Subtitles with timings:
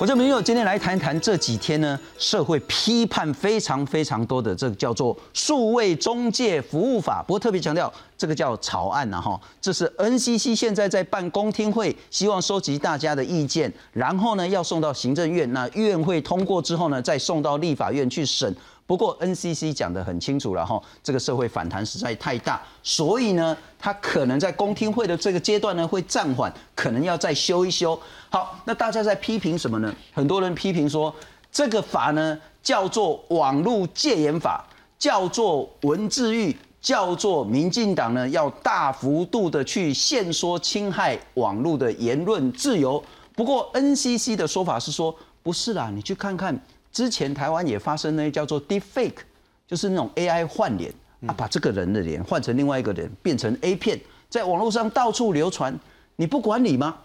[0.00, 7.20] 我这朋友今天来谈谈这几天呢，社会批判非常非常多的这个叫做数位中介服务法。
[7.20, 18.54] 不过特别强调，这个叫草案呐哈，这是 NCC 现在在办公听会，希望收集大家的意见，然后呢要送到行政院，那院会通过之后呢，再送到立法院去审。
[18.88, 28.00] 不过 NCC 讲得很清楚了哈，这个社会反弹实在太大，所以呢，他可能在公听会的这个阶段呢会暂缓，可能要再修一修。
[28.30, 29.94] 好，那大家在批评什么呢？
[30.14, 31.14] 很多人批评说
[31.52, 34.66] 这个法呢叫做网络戒严法，
[34.98, 43.04] 叫做文字狱，叫做民进党呢要大幅度的去限缩侵害网络的言论自由。
[43.36, 46.58] 不过 NCC 的说法是说不是啦，你去看看。
[46.92, 49.18] 之前台湾也发生那叫做 deepfake，
[49.66, 50.92] 就是那种 AI 换脸
[51.26, 55.78] 啊，把这个人的脸换成另外一个人，变成 A 片，在网络上到处流传，
[56.16, 56.96] 你不管理吗？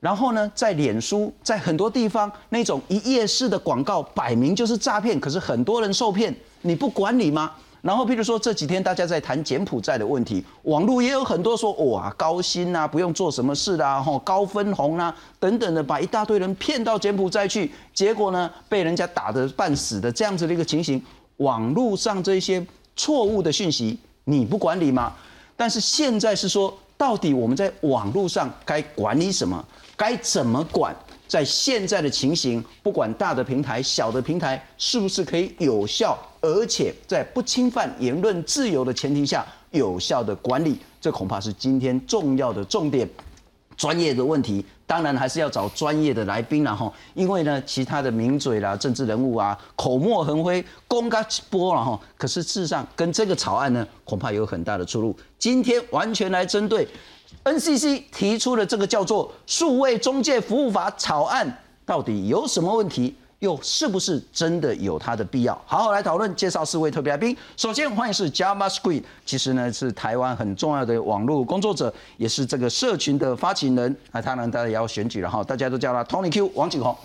[0.00, 7.52] 然后呢，在脸书，在很多地方那种一页式的广告，摆明就是诈骗，可是很多人受骗，你不管理吗？
[7.84, 21.02] 然后，譬如说这几天大家在谈柬埔寨的问题，网络也有很多说哇高薪啊，不用做什么事啦，吼高分红啊等等的，把一大堆人骗到柬埔寨去，结果呢被人家打得半死的这样子的一个情形，
[21.36, 25.12] 网络上这些错误的讯息你不管理吗？
[25.54, 29.62] 但是现在是说，到底我们在网络上该管理什么？
[29.94, 30.96] 该怎么管？
[31.26, 40.78] 在现在的情形，不管大的平台、小的平台，是不是可以有效，而且在不侵犯言论自由的前提下，有效的管理？
[41.00, 43.08] 这恐怕是今天重要的重点。
[43.78, 46.92] 专业的问题，当然还是要找专业的来宾了哈。
[47.14, 51.98] 因为呢，其他的名嘴啦、政治人物啊，口沫横飞，公开播了哈。
[52.18, 55.16] 可是事实上，跟这个草案呢，恐怕有很大的出入。
[55.38, 56.86] 今天完全来针对。
[57.44, 63.16] NCC 提出的这个叫做《数位中介服务法》草案，到底有什么问题？
[63.44, 65.54] 又是不是真的有它的必要？
[65.66, 66.34] 好好来讨论。
[66.34, 67.36] 介绍四位特别来宾。
[67.58, 73.94] 首先欢迎是 Java Screen，其实呢是台湾很重要的网络工作者，也是这个社群的发起人。
[74.10, 76.96] 那他呢，大家也要选举了哈，大家都叫他 Tony Q 王景宏。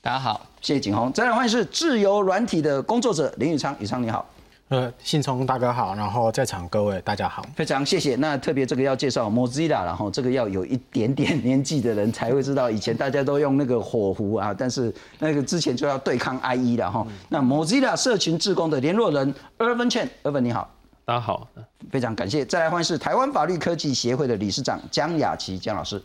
[0.00, 1.12] 大家好，谢谢景宏。
[1.12, 4.26] 再来欢迎是自由软体的工作者林宇昌，宇昌你好。
[4.70, 8.14] 呃，信聪大哥好，然后在场各位大家好，非常谢谢。
[8.14, 17.04] 那特别这个要介绍 Mozilla，然后这个要有一点点年纪的人才会知道，以前大家都用那个火狐啊，但是那个之前就要对抗 IE 了哈。
[17.28, 20.72] 那 Mozilla 社群志工的联络人 Irvin Chen，Irvin 你好，
[21.04, 21.48] 大家好，
[21.90, 22.44] 非常感谢。
[22.44, 26.00] 再来欢迎是台湾法律科技协会的理事长江雅琪江老师，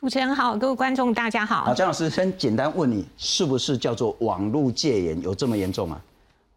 [0.00, 1.64] 主持人好，各位观众大家好。
[1.64, 6.00] 好，江老师先简单问你，是不是叫做网络戒严有这么严重吗？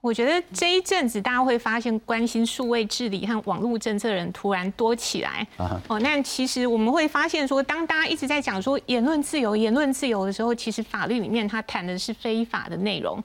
[0.02, 5.46] 我觉得这一阵子大家会发现，关心数位治理和网络政策的人突然多起来。
[5.88, 13.22] 哦，那其实我们会发现说，当大家一直在讲说言论自由、言论自由的时候，其实法律里面它谈的是非法的内容。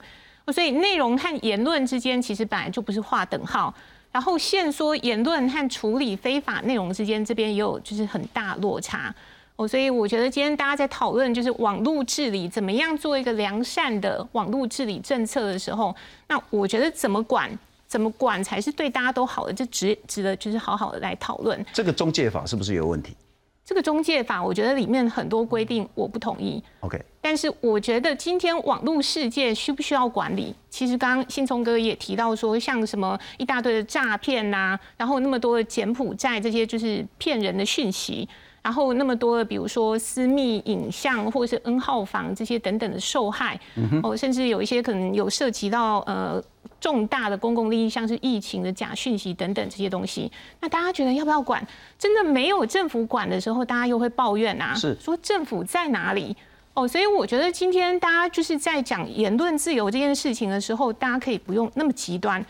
[0.53, 3.73] 所以内容和言论之间其实本来就不是划等号。
[4.11, 9.13] 然后现说言论和处理非法内容之间，这边也有就是很大落差。
[9.57, 15.95] 哦，所以我觉得今天大家在讨论就是网络治理怎么样做一个良善的网络治理政策的时候，
[16.27, 17.49] 那我觉得怎么管
[17.87, 21.65] 怎么管才是对大家都好的，这值值得就是好好的来讨论。
[21.71, 23.15] 这个中介法是不是有问题？
[23.63, 26.61] 这个中介法，我觉得里面很多规定我不同意。
[26.81, 30.53] OK，但是我觉得今天网络世界需不需要管理？
[30.69, 38.27] 其实刚刚信聪哥也提到说，像什么一大堆的诈骗呐，然后那么多的柬埔寨这些就是骗人的讯息。
[38.65, 43.59] 然后那么多的，比如说私密影像或者是 N 号房这些等等的受害，
[44.01, 46.43] 哦，甚至有一些可能有涉及到呃
[46.81, 50.31] 重大的公共利益，像是疫情的假讯息等等这些东西，
[50.61, 51.63] 那大家觉得要不要管？
[51.99, 56.35] 真的没有政府管的时候，大家又会抱怨啊，是说政府在哪里？
[56.73, 62.43] 哦，所以我觉得今天大家就是在讲言论自由这件事情的时候，大家可以不用那么极端。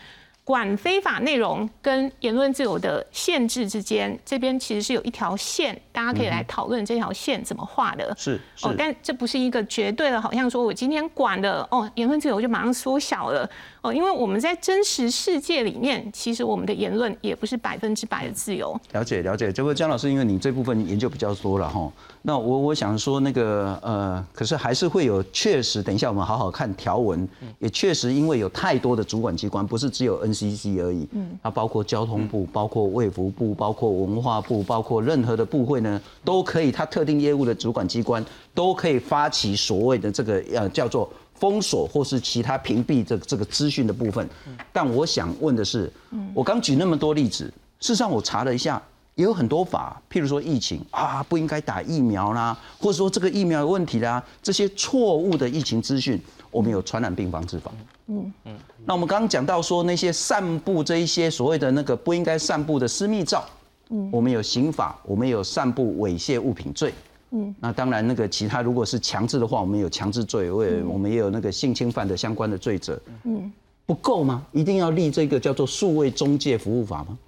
[0.46, 8.14] 管非法内容跟言论自由的限制之间，这边其实是有一条线，大家可以来讨论这条线怎么画的。
[8.16, 13.50] 是哦，但这不是一个绝对的，好像说我今天管的哦，言论自由就马上缩小了
[13.86, 18.78] 哦，因为我们在真实世界里面，其实我们的言论也不是百分之百的自由。
[18.92, 21.88] 了解了解，这位江老师，因为你这部分研究比较多了哈，
[22.22, 27.28] 那我我想说那个呃，可是还是会有确实，等一下我们好好看条文，
[27.60, 30.36] 也确实因为有太多的主管机关，不是只有 N。
[30.36, 38.22] C C 而已，嗯，它包括交通部、包括卫福部、包括文化部、包括任何的部会呢，都可以，它特定业务的主管机关
[38.52, 44.28] 都可以发起所谓的这个呃叫做封锁或是其他屏蔽这这个资讯的部分。
[44.72, 45.92] 但我想问的是，
[46.34, 47.44] 我刚举那么多例子，
[47.80, 48.82] 事实上我查了一下，
[49.14, 57.70] 也有很多法，譬如说疫情啊，不应该打疫苗啦，或者说这个疫苗有问题啦，这些错误的疫情资讯，我们有传染病防治法。
[58.08, 58.56] 嗯嗯。
[58.84, 63.44] 那我们刚刚讲到说那些散布这一些所谓的那个不应该散布的私密照，
[63.88, 66.92] 嗯，我们有刑法，我们有散布猥亵物品罪。
[67.30, 73.00] 嗯，那当然，那个其他如果是强制的话，我们有强制罪，我也我们也有那个性侵犯的相关的罪责。
[73.24, 73.52] 嗯，
[73.84, 74.46] 不够吗？
[74.52, 77.18] 一定要立这个叫做数位中介服务法吗？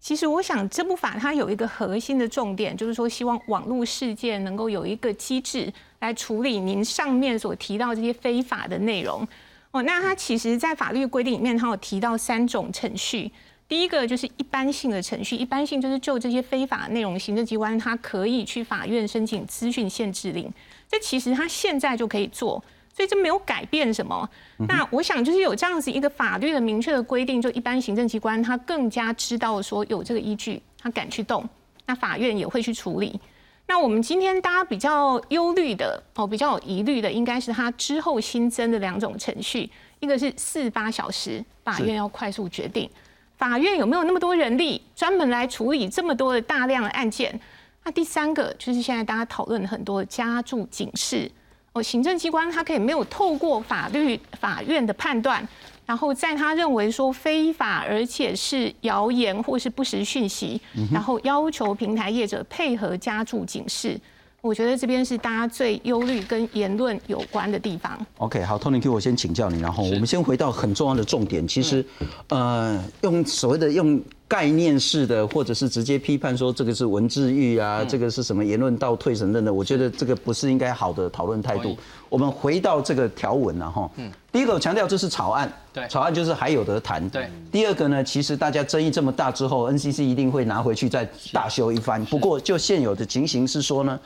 [0.00, 9.26] 其实我想，这部法它有一个核心的重点，就是说希望网络事件能够有一个机制来处理您上面所提到这些非法的内容。
[9.72, 13.30] 哦，那它其实，在法律规定里面，它有提到三种程序。
[13.68, 20.48] 第一个就是一般性的程序，一般性就是就这些非法内容，行政机关它可以去法院申请资讯限制令，
[20.88, 22.62] 这其实它现在就可以做，
[22.94, 24.28] 所以这没有改变什么。
[24.68, 31.48] 那我想就是有这样子一个法律的明确的规定，就一般行政机关它更加知道说有这个依据，它敢去动，
[31.86, 33.18] 那法院也会去处理。
[33.66, 42.88] 那我们今天大家比较忧虑的哦，比较有疑虑的，应该是它之后新增的两种程序，一个是四八小时，法院要快速决定。
[43.36, 47.38] 法院有没有那么多人力专门来处理这么多的大量的案件？
[47.84, 51.30] 那第三个就是现在大家讨论很多加注警示
[51.72, 55.46] 哦，行政机关它可以没有透过法律法院的判断，
[55.84, 60.60] 然后在他认为说非法而且是谣言或是不实讯息，
[60.90, 64.00] 然后要求平台业者配合加注警示。
[64.46, 67.98] 我觉得这边是大家最忧虑跟言论有关的地方。
[68.18, 71.46] OK，好，Tony Q，我先请教你，然后我们先回到很重要的重点。
[71.48, 71.84] 其实，
[72.28, 81.76] 呃，用所谓的用概念式的，或者是直接批判说这个是文字狱啊，这个是什么言论倒退等等的，我觉得这个不是应该好的讨论态度。
[82.08, 83.90] 我们回到这个条文了哈。
[83.96, 84.10] 嗯。
[84.30, 87.08] 第一个强调这是草案，对，草案就是还有得谈。
[87.08, 87.28] 对。
[87.50, 92.04] 第二个呢，其实大家争议这么大之后，NCC 一定会拿回去再大修一番。
[92.04, 93.98] 不过就现有的情形是说呢。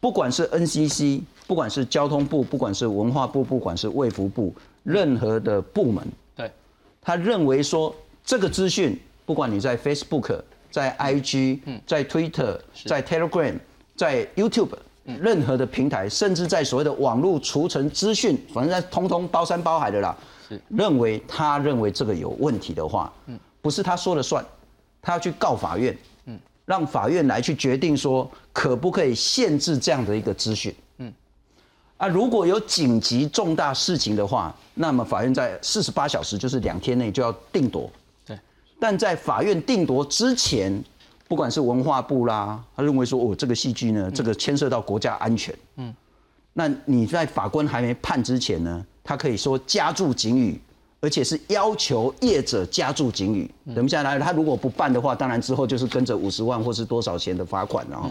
[0.00, 4.54] 不管是 NCC，不管是交通部，不管是文化部，不管是卫福部，
[4.84, 6.06] 任何的部门，
[6.36, 6.50] 对，
[7.00, 10.40] 他认为说这个资讯，不管你在 Facebook、
[10.70, 13.58] 在 IG、在 Twitter、在 Telegram、
[13.96, 14.70] 在 YouTube，
[15.04, 20.16] 任何的平台，甚至在所谓的网络储存资讯，反正在通通包山包海的啦，
[20.68, 23.12] 认为他认为这个有问题的话，
[23.60, 24.44] 不是他说了算，
[25.02, 25.96] 他要去告法院。
[26.68, 31.10] 让法院来去决定说可不可以限制这样的一个资讯，嗯，
[31.96, 37.90] 啊，如果有紧急重大事情的话，那么法院在四十八小时，就是两天内就要定夺，
[38.26, 38.38] 对。
[38.78, 40.84] 但在法院定夺之前，
[41.26, 45.94] 不管是文化部啦，他认为说哦，这个戏剧呢，这个牵涉到国家安全，嗯，
[46.52, 50.60] 那你在法官还没判之前呢，他可以说加注警语。
[51.00, 58.10] 而且是要求业者加注警语，等不下来，他如果不办的话，当然之后就是跟着五十万或是多少钱的罚款，然后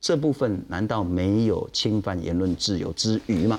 [0.00, 3.58] 这部分难道没有侵犯言论自由之余吗？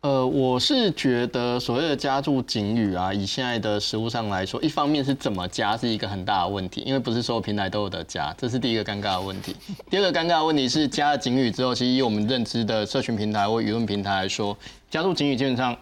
[0.00, 9.54] 呃，我是觉得所谓的加注警语啊，以现在的实物上来说，一方面是怎么加是一个很大的问题，因为不是所有平台都有得加，这是第一个尴尬的问题。
[9.88, 14.54] 第二个尴尬的问题是加了警语之后，其实以我们认知的社群平台或舆论平台来说，
[14.90, 15.74] 加注警语基本上。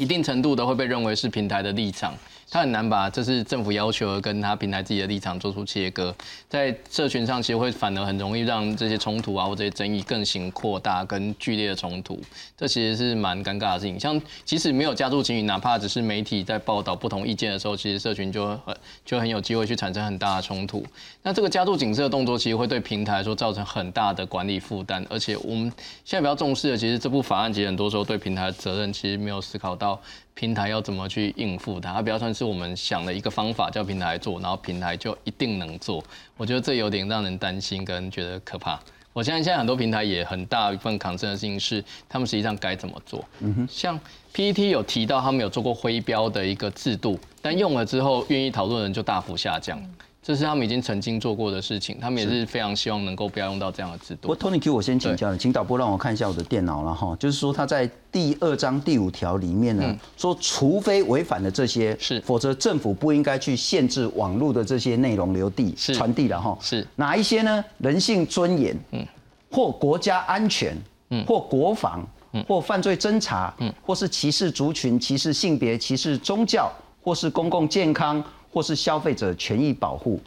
[0.00, 2.14] 一定程度的会被认为是平台的立场。
[2.50, 6.12] 他很难把这是政府要求跟他平台自己的立场做出切割，
[6.48, 12.20] 在社群上其实会反而很容易让这些冲突啊或这些争议更行扩大跟剧烈的冲突，
[12.56, 13.98] 这其实是蛮尴尬的事情。
[14.00, 20.84] 像即使没有加注警语，哪怕只是媒体在报道不同意见的时候，其实社群就很就很有机会去产生很大的冲突。
[21.22, 25.72] 那这个加注警示的动作，其实会对平台说造成很大的管理负担，而且我们
[26.04, 30.00] 现在比较重视的，其实这部法案其实很多时候对平台的责任其实没有思考到。
[30.34, 31.92] 平台要怎么去应付它？
[31.92, 36.02] 它比较算是我们想的一个方法，叫平台做，然后平台就一定能做。
[36.36, 38.80] 我觉得这有点让人担心跟觉得可怕。
[39.12, 43.24] 我相信现在很多平台也很大一份抗争的事情是，他们实际上该怎么做？
[43.40, 43.98] 嗯哼，像
[44.32, 49.82] PET 有提到他们有做过徽标的一个制度，但用了之后，愿意讨论的人就大幅下降。
[50.22, 54.20] 这是他们已经曾经做过的事情，他们也是非常希望能够不要用到这样的制度。
[54.20, 57.16] 不过 Tony Q，我先请教你，请导播让我看一下我的电脑了哈。
[57.18, 66.56] 就是说他在第二章第五条里面呢，说除非违反了这些，是，否则政府不应该去限制网络的这些内容流递传递了哈。
[66.60, 67.64] 是哪一些呢？
[67.78, 69.02] 人性尊严，嗯，
[69.50, 70.76] 或国家安全，
[71.08, 76.70] 嗯，或国防，嗯，或犯罪侦查，嗯，或是歧视族群、歧视性别、歧视宗教，
[77.02, 78.22] 或是公共健康。
[78.50, 80.20] 或是消费者权益保护，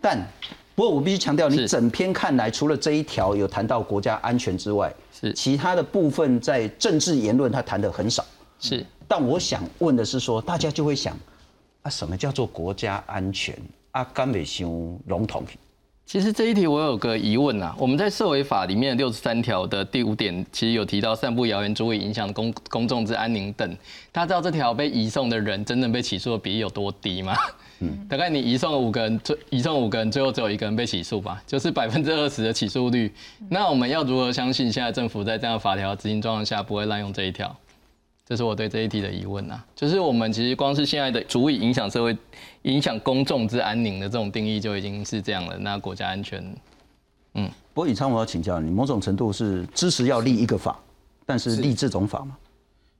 [0.00, 0.18] 但
[0.74, 8.24] 不过我必须强调，你整篇看来，除了这一条有谈到国家安全之外，是其他的部分在政治言论他谈的很少。
[8.58, 11.16] 是，但我想问的是说，大家就会想，
[11.82, 13.56] 啊，什么叫做国家安全？
[13.92, 15.44] 啊，甘美修笼统？
[16.06, 23.76] 其实这一题我有个疑问啊，我们在社会法里面六十三条的第五点，其实有提到散布谣言足以影响公公众之安宁等。
[24.10, 27.34] 大家知道这条被移送的人真正被起诉的比例有多低吗？
[27.80, 33.12] 嗯，大概你移送了五个人，最移送五个人，最后只有一个人被起诉吧，就是百分之二十的起诉率。
[33.48, 37.54] 那我们要如何相信现在政府在这样法条执行状况下不会滥用这一条？
[38.26, 42.16] 这是我对这一题的疑问呐，就是我们其实光是现在的足以影响社会、
[42.62, 45.58] 影响公众之安宁的这种定义就已经是这样了。
[45.58, 46.42] 那国家安全，
[47.34, 50.80] 嗯，不过以昌，我要请教你，某种程度是支持要立一个法，
[51.26, 52.34] 但是立这种法吗？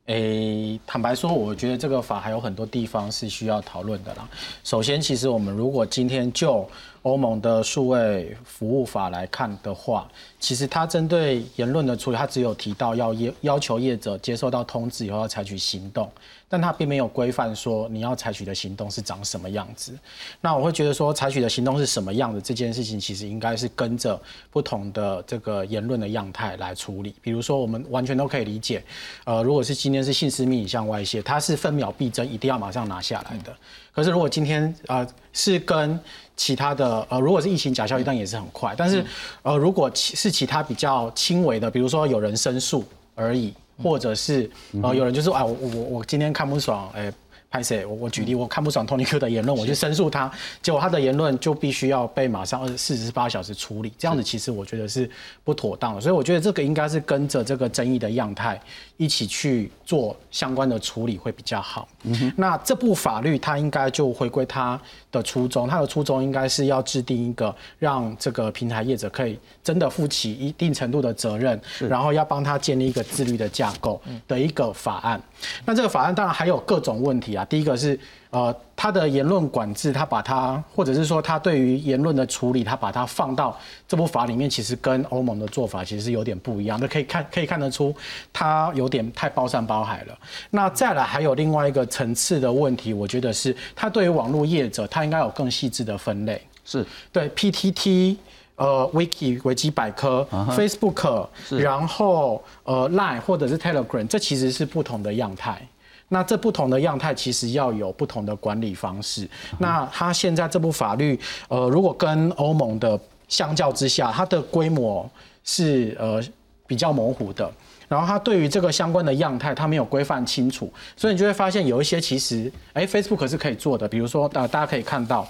[0.07, 4.29] 诶，坦白说，我觉得这个法还有很多地方是需要讨论的啦。
[4.63, 6.69] 首先，其实我们如果今天就
[7.05, 10.09] 欧盟的数位服务法来看的话，
[10.41, 16.11] 其实它针对言论的处理，它只有提到要业要求业者接受到通知以后要采取行动。
[16.47, 19.93] 但它并没有规范说你要采取的行动是长什么样子。
[20.41, 24.21] 那我会觉得说采取的行动是什么样的这件事情，其实应该是跟着
[24.51, 27.15] 不同的这个言论的样态来处理。
[27.21, 28.83] 比如说，我们完全都可以理解，
[29.25, 33.53] 呃，如果是今天是性私密影像外泄，它是分秒必争，一定要马上拿下来的。
[33.95, 35.99] 可是如果今天呃是跟
[36.37, 38.75] 其他的呃，如果是疫情假消息，但也是很快。
[38.77, 39.05] 但是
[39.43, 42.85] 呃，如果是其他比较轻微的，比如说有人申诉
[43.15, 43.53] 而已。
[43.83, 44.49] 或者是
[44.85, 47.13] 呃，有人就说啊，我我我今天看不爽，哎。
[47.51, 47.87] 拍谁？
[47.87, 50.29] 我我举例，我看不爽 Tony Q 的言论，我就申诉他，
[50.61, 55.09] 结果他的言论就必须要被马上二十四十八小时处理，这样子其实我觉得是
[55.45, 56.01] 不妥当的。
[56.01, 58.61] 所以我觉得这个应该是跟着这个争议的样态
[58.97, 61.89] 一起去做相关的处理会比较好。
[62.37, 75.21] 那这部法律它应该就回归它的初衷，它的初衷应该是要制定一个让这个平台业者可以真的负起一定程度的责任，然后要帮他建立一个自律的架构的一个法案。
[75.65, 77.45] 那这个法案当然还有各种问题啊。
[77.47, 77.99] 第一个是，
[78.35, 86.77] 呃，他的言论管制，他把它，或者是说他对于言论的处理，他把它放到这部法里面，其实跟欧盟的做法其实是有点不一样。
[86.81, 87.95] 那可以看，可以看得出，
[88.33, 90.19] 他有点太包山包海了。
[90.51, 96.43] 那再来还有另外一个层次的问题，我觉得是，他对于网络业者，他应该有更细致的分类。
[96.65, 98.17] 是对 PTT。
[98.57, 101.27] 呃，Wiki 维基百科，Facebook，
[101.59, 105.61] 然后呃，Line 或者是 Telegram，这其实是不同的样态。
[106.09, 109.29] 那这不同的样态其实要有不同的管理方式。
[109.59, 111.19] 那它现在这部法律，
[111.49, 115.09] 呃，如果跟欧盟的相较之下，它的规模
[115.43, 116.23] 是呃
[116.67, 117.51] 比较模糊的。
[117.87, 125.27] 然后它对于这个相关的样态，它没有规范清楚，所以你就会发现有一些其实，哎，Facebook 是可以做的，比如说大大家可以看到。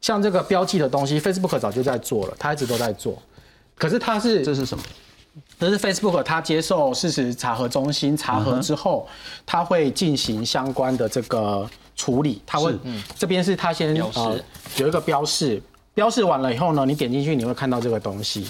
[0.00, 3.16] 像这个标记的东西，Facebook 早就在做了，它一直都在做。
[3.74, 4.84] 可是它是这是什么？
[5.64, 9.08] 这是 Facebook 它接受事实查核中心查核之后，
[9.46, 12.42] 它会进行相关的这个处理。
[12.46, 12.74] 它会
[13.16, 14.38] 这边是它先呃
[14.76, 15.62] 有一个标示，
[15.94, 18.44] 标示完了以后呢，你点进去你会看到这个东西。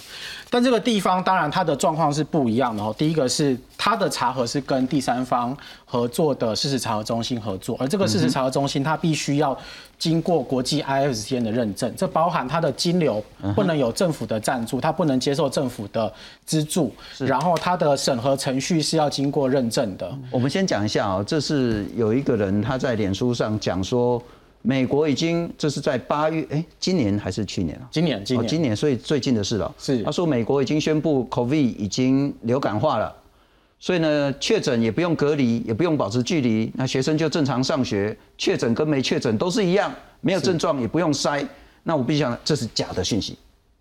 [0.48, 2.94] 但这个地方当然它的状况是不一样的哦。
[2.96, 9.56] 第一个是它的茶盒是跟第三方合作的事实查核中心合作，而这个事实查核中心它必须要
[9.98, 13.22] 经过国际 IFC 的认证，这包含它的金流
[13.54, 16.10] 不能有政府的赞助，它不能接受政府的
[16.46, 20.16] 资助，然后它的审核程序是要经过认证的。
[20.30, 24.22] 我们先讲一下啊，这是有一个人他在脸书上讲说。
[24.66, 27.86] 美国已经这是在八月，哎，今年还是去年啊？
[27.90, 29.74] 今年，今年，今年，所以最近的事了。
[29.78, 33.14] 是，他说美国已经宣布 COVID 已经流感化了，
[33.78, 39.92] 所以呢，确诊也不用隔离，也不用保持距离，那学生就正常上学，确诊跟没确诊都是一样，
[40.22, 41.46] 没有症状也不用筛。
[41.82, 43.36] 那我必须讲，这是假的讯息。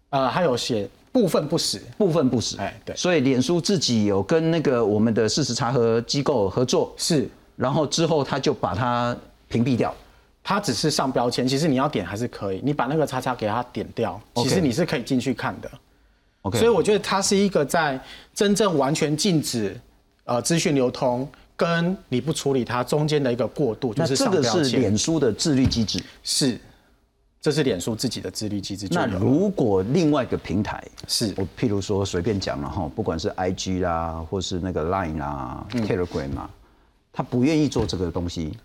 [0.09, 2.57] 呃，还有写部分不实，部分不实。
[2.57, 2.93] 哎，对。
[2.93, 9.15] 所以脸书自己有跟那个我们的事实查核机构合作，是，然后之后他就把它
[9.47, 9.95] 屏蔽掉。
[10.43, 12.59] 它只是上标签，其实你要点还是可以。
[12.61, 15.71] 你把那个叉叉给它点掉，其实你是可以进去看的。
[16.41, 17.97] OK，所以我觉得它是一个在
[18.33, 19.79] 真正完全禁止
[20.25, 24.51] 呃资讯流通，跟你不处理它中间的一个过渡，就是上标签。
[24.51, 26.03] 这个是脸书的自律机制。
[26.23, 26.59] 是，
[27.39, 28.85] 这是脸书自己的自律机制。
[28.91, 36.49] 那如果另外一个平台，是我譬如说随便讲了哈，不管是 IG 啦，或是那个 Line 啦、Telegram 啊，
[37.13, 38.57] 他不愿意做这个东西。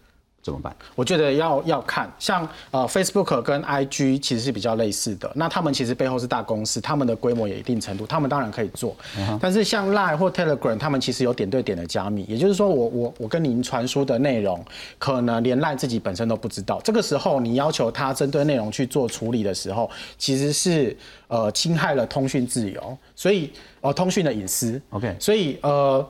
[0.48, 0.74] 怎么办？
[0.94, 5.30] 我觉得要要看，像呃 Facebook 跟 IG 其实是比较类似的。
[5.34, 8.96] 那他们其实背后是大公司，他们的规模也一定程度，他们当然可以做。
[9.40, 14.64] 但是像 Line 或 Telegram，他们其实有点对点的加密，也就是说，我我我跟您传输的内容，
[14.98, 16.80] 可能连 Line 自己本身都不知道。
[16.82, 24.80] 这个时候，你要求他针对内容去做处理的时候，其实是呃侵害了通讯自由，所以呃通讯的隐私。
[24.90, 26.08] OK，所以呃。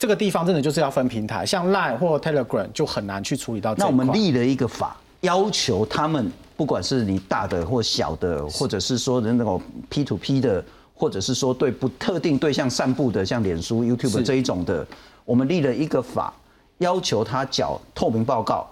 [0.00, 3.74] 这个地方真的就是要分平台，像 Line 或 Telegram 就很难去处理到。
[3.74, 10.64] 那我们立了一个法，要求他们，不管是你大的或小的，或者是说的那种 P to P 的，
[10.94, 14.86] 或者是说对不特定对象散布的，像脸书、YouTube 这一种的，
[15.26, 16.32] 我们立了一个法，
[16.78, 18.66] 要求他缴透明报告。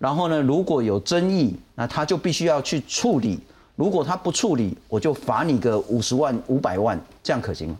[0.00, 3.38] 然后呢，如果有争议，那他就必须要去处理。
[3.76, 7.76] 如果他不处理，我就罚你个五十万、五百万，这样可行吗？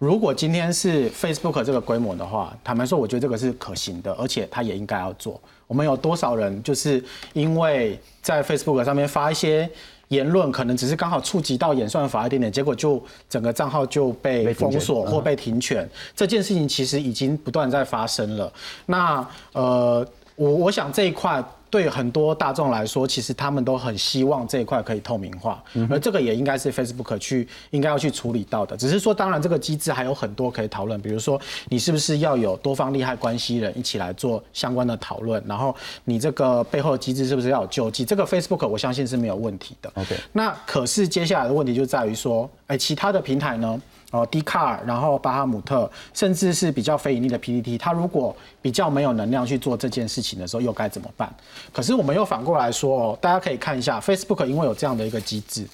[0.00, 5.38] 如果今天是 Facebook 这个规模的话，坦白说，我觉得这个是可行的，而且他也应该要做。
[5.66, 7.04] 我们有多少人就是
[7.34, 9.68] 因为在 Facebook 上面发一些
[10.08, 15.86] 言论，可能只是刚好触及到演算法一点点，结果就整个账号就被封锁或被停权。
[16.16, 18.50] 这件事情其实已经不断在发生了。
[18.86, 20.02] 那呃，
[20.34, 21.44] 我我想这一块。
[21.70, 28.76] 对很多大众来说，其实他们都很希望这一块可以透明化，而这个也应该是 Facebook 去应该要去处理到的。
[28.76, 35.74] 只是说，当然这个机制还有很多可以讨论，比如说你是不是要有多方利害关系人一起来做相关的讨论，然后
[36.04, 38.04] 你这个背后的机制是不是要有救济？
[38.04, 39.92] 这个 Facebook 我相信是没有问题的。
[39.94, 43.80] OK，那可是接下来的问题就在于说，哎，其他的平台呢？
[44.10, 51.32] 哦迪卡，然后巴哈姆特，甚至是比较非盈利的 PPT，它如果比较没有能量去做这件事情的时候，又该怎么办？
[51.72, 55.66] 可是我们又反过来说哦，大家可以看一下 Facebook，因为有这样的一个机制，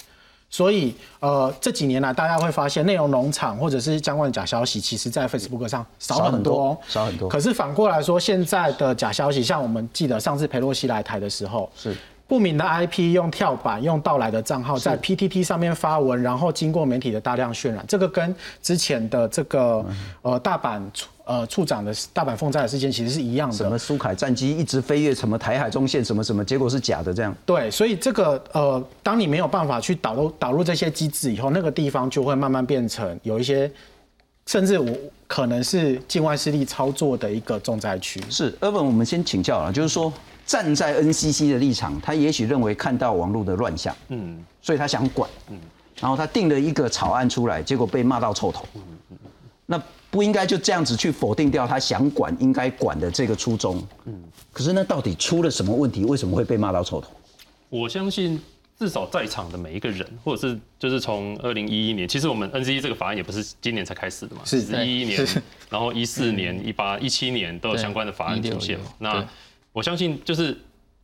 [0.50, 7.28] 所以呃这几年来大家会发现内容农场或者是相关的假消息，其实在 Facebook 上少很多，少很多。
[7.28, 11.96] 可是反过来说，现在的假消息，像我们记得上次裴洛西来台的时候，是。
[12.28, 19.84] 不明的 IP 用跳板用到来的账号在 PTT 上面发文，然后经过媒体的大量渲染，这个跟之前的这个
[20.22, 23.54] 呃大阪处呃处长的大阪凤寨的事件其实是一样的。
[23.54, 27.32] 什么苏凯战机一直飞越什么台海中线什么什么，结果是假的这样。
[27.44, 33.70] 对，所以这个呃，当你没有办法去导入导入这些机制以后，那个地方就会慢慢变成有一些，
[34.46, 34.92] 甚至我
[35.28, 38.20] 可能是境外势力操作的一个重灾区。
[38.28, 40.12] 是，阿文，我们先请教了，就是说。
[40.46, 45.58] 站在 NCC 的立场，他也许认为看到网络的乱象，嗯，所以他想管，嗯，
[46.00, 49.18] 然后他定了一个草案出来，结果被骂到臭头，嗯嗯，
[49.66, 56.04] 那不应该就这样子去否定掉他想管应该管的这个初衷，嗯，可是那到底出了什么问题？
[56.04, 57.10] 为什么会被骂到臭头？
[57.68, 58.40] 我相信
[58.78, 65.26] 至少在场的每一个人，或者是就是从二零一一年，其实我们 NCC 这个法案也不是今年才开始的嘛，是一一年，
[65.68, 69.26] 然后一四年、 一八、一七年都有相关的法案出现，那。
[69.76, 70.56] 我相信就是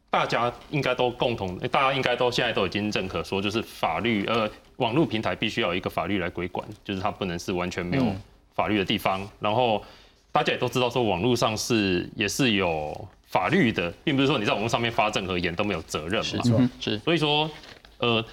[0.08, 8.06] 大家应该都共同，大家应该都现在都已经认可说，就是法律呃网络平台必须要有一个法律来规管，就是它不能是完全没有
[8.54, 9.28] 法律的地方。
[9.40, 9.85] 然后
[10.32, 16.70] 大家也都知道说，网络上是也是有法律的，并不是说你在网络上面发任何言都没有责任嘛。
[16.80, 17.50] 是，所以说
[17.98, 18.24] 呃，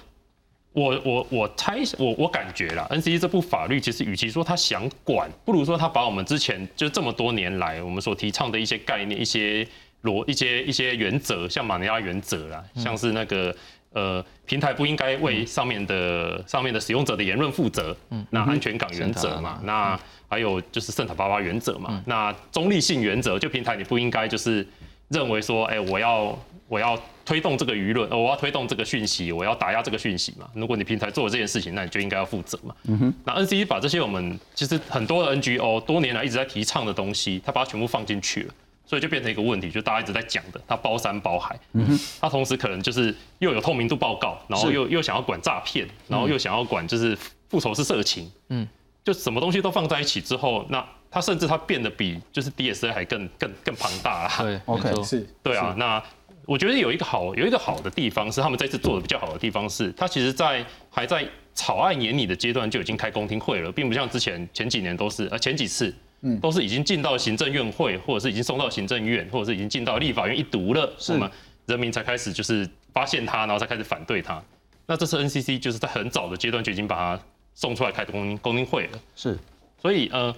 [0.72, 9.68] 我我我猜我我感觉啦，N C 这部法律其实与其说他想管，不如说他把我们之前就这么多年来我们所提倡的一些概念一些。
[10.02, 13.54] 罗一些一些原则，像马尼拉原则啦，像是那个
[13.92, 24.66] 呃平台不应该为上面的上面的使用者的言论负责，嗯，那安全港原则嘛，那还有就是圣塔巴巴原则嘛，那中立性原则，就平台你不应该就是
[25.08, 38.54] 认为说，哎，我要我要推动这个舆论，我要推动这个讯息，我要打压这个讯息嘛，如果你平台做了这件事情，那你就应该要负责嘛，嗯哼，那 N C C 把这些我们其实很多的 N G O 多年来一直在提倡的东西，他把它全部放进去了。
[38.90, 47.16] 所以就变成一个问题，就大家一直在讲的，它包山包海，嗯它同时可能就是又有透明度报告，然后又又想要管诈骗，然后又想要管就是
[47.48, 48.66] 复仇式色情，嗯，
[49.04, 54.30] 就什么东西都放在一起之后，那它甚至它变得比就是 DSA 还更更更庞大了。
[54.42, 55.72] 对，OK，是，对啊。
[55.78, 56.02] 那
[56.44, 61.24] 我觉得有一个好有一个好的地方是，他们这次做的比较好的地方是，它其实在还在
[61.54, 65.94] 草案研拟的阶段就已经开公听会了，并不像之前前几年都是呃前几次。
[66.22, 71.30] 嗯，都是已经进到行政院会，或者是已经送到行政院，或者是已经进到立法院一读了，我们
[71.66, 74.42] 人民才开始就是发现它，然后才开始反对它。
[74.86, 77.22] 那这次 NCC 就是在很早的阶段就已经把它
[77.54, 78.98] 送出来开公公听会了。
[79.14, 79.38] 是，
[79.80, 80.34] 所以呃，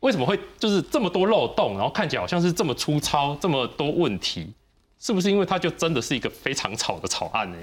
[0.00, 4.52] 为什么会就是这么多漏洞，然后看起来好像是这么粗糙，这么多问题，
[4.98, 7.58] 是不是因为它就真的是一个非常吵的草案呢？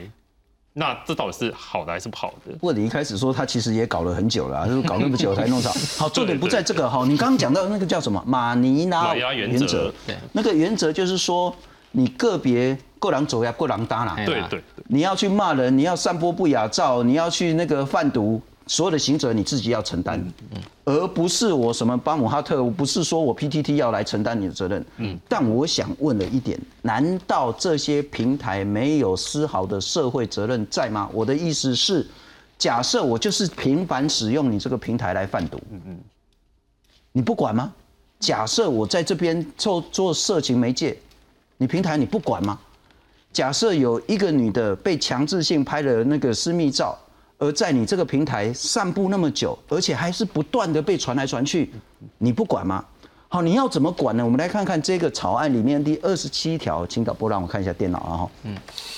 [0.79, 2.53] 那这到底是好的还是不好的？
[2.53, 5.71] 不过你一开始说他其实也搞了很久了，就 是搞那么久才弄上。
[5.97, 7.03] 好，重点不在这个哈。
[7.05, 9.93] 你刚刚讲到那个叫什么马尼拉原则，
[10.31, 11.53] 那个原则就是说，
[11.91, 14.15] 你个别过狼走呀，过狼搭啦。
[14.25, 14.63] 对对。
[14.87, 18.41] 你要去骂人，你要散播不雅照，你要去那个贩毒。
[18.69, 20.23] 所有的行者你自己要承担，
[20.85, 24.85] 而不是我什么巴姆哈特，不是说我 PTT 要来承担你的责任。
[24.97, 31.09] 嗯，但我想问了一点，难道这些平台没有丝毫的社会责任在吗？
[31.11, 32.07] 我的意思是，
[32.59, 35.99] 假设我就是频繁使用你这个平台来贩毒，嗯嗯，
[37.11, 37.73] 你不管吗？
[38.19, 40.95] 假设我在这边做做色情媒介，
[41.57, 42.59] 你平台你不管吗？
[43.33, 46.95] 假设有一个女的被强制性拍了那个私密照，
[47.39, 51.71] 而在你这个平台散布那么久，而且还是不断的被传来传去，
[52.17, 52.85] 你不管吗？
[53.29, 54.23] 好，你要怎么管呢？
[54.25, 58.31] 我们来看看这个草案里面第二十七条，请导播让我看一下电脑啊哈。
[58.43, 58.57] 嗯，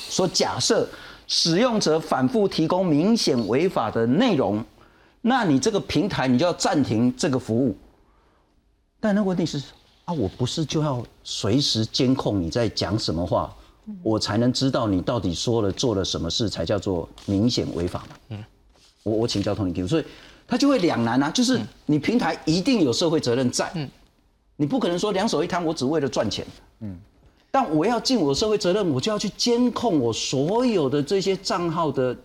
[0.10, 0.90] 说假设
[1.28, 4.64] 使用者反复提供明显违法的内容，
[5.22, 7.78] 那你这个平台你就要暂停这个服务。
[9.00, 9.62] 但那问题是
[10.06, 13.54] 啊，我不是就要随时监控你在讲什么话，
[14.04, 18.16] 我才能知道你到底说了做了什么事才叫做明显违法嘛？
[18.30, 18.44] 嗯，
[19.04, 20.06] 我我请教通你，所以
[20.48, 23.72] 他就会两难啊，就是你平台一定有社会责任在。
[23.76, 23.90] 嗯。
[24.58, 26.46] 你不可能说两手一摊，我只为了赚钱。
[26.82, 26.96] 嗯，
[27.50, 32.16] 但我要尽我的社会责任，我就要去监控我所有的这些账号的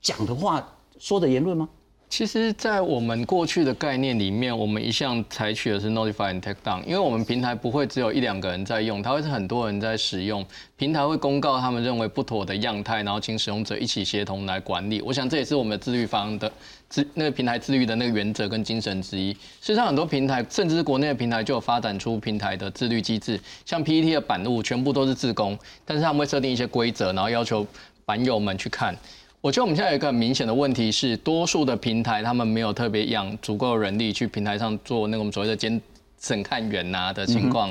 [0.00, 0.66] 讲的话、
[0.98, 1.68] 说的言论吗？
[2.16, 10.46] 其实，在我们过去的概念里面，我们一向采取的是 notify and take down，因为我们平台不会只有一两个人在用，它会是很多人在使用。
[10.76, 15.00] 平台会公告他们认为不妥的样态，然后请使用者一起协同来管理。
[15.00, 16.48] 我想这也是我们自律方的
[16.88, 19.32] 自那个平台自律的那个原则跟精神之一。
[19.32, 27.66] 事实上，很多平台甚至是国内的平台就有发展出平台的自律机制，像 PPT 的版务全部都是自工，但是他们会设定一些规则，然后要求
[28.04, 28.96] 版友们去看。
[29.44, 35.78] 我觉得我们现在有一个很明显的问题是，多数的平台他们没有特别养足够人力去平台上做那个我们所谓的监
[36.18, 37.70] 审看员呐的情况。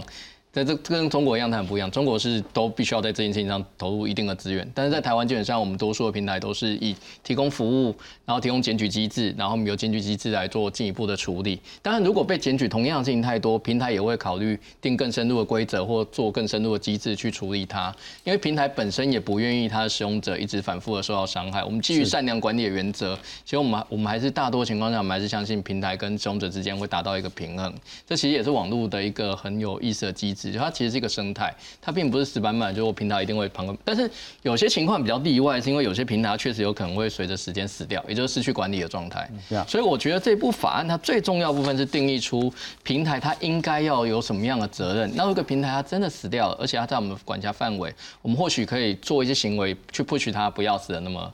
[0.54, 1.90] 在这跟中国一样，它很不一样。
[1.90, 11.60] 中国是都必须要在这件事情上投入一定的资源，但是在台湾基本上，我们多数的平台都是以提供服务，然后提供检举机制，然后我们由检举机制来做进一步的处理。
[11.82, 17.92] 当然，如果被检举同样的事情太多，平台也会考虑定更深入的规则或做更深入的机制去处理它。
[18.24, 21.64] 因为平台本身也不愿意它的使用者一直反复的受到伤害。
[21.64, 27.74] 我们基于善良管理的原则，其实我们我们还是大多情况下，我们还是相信平台跟使用者之间会达到一个平衡。
[28.08, 33.78] 这其实也是网络的一个很有意思的机制，就它其其实是一个生态，它并不是死板板，就是我平台一定会旁观。
[33.86, 34.10] 但是
[34.42, 39.30] 有些情况比较例外，是因为有些平台确实有可能会随着时间死掉，也就是失去管理的状态。
[39.66, 42.54] 所以我觉得这部法案它最重要部分是定义出
[42.84, 45.10] 平台它应该要有什么样的责任。
[45.16, 51.34] 那如果平台它真的死掉了，而且它在我们管辖范围，我们或许可以做一些行为去 push 它不要死的那么。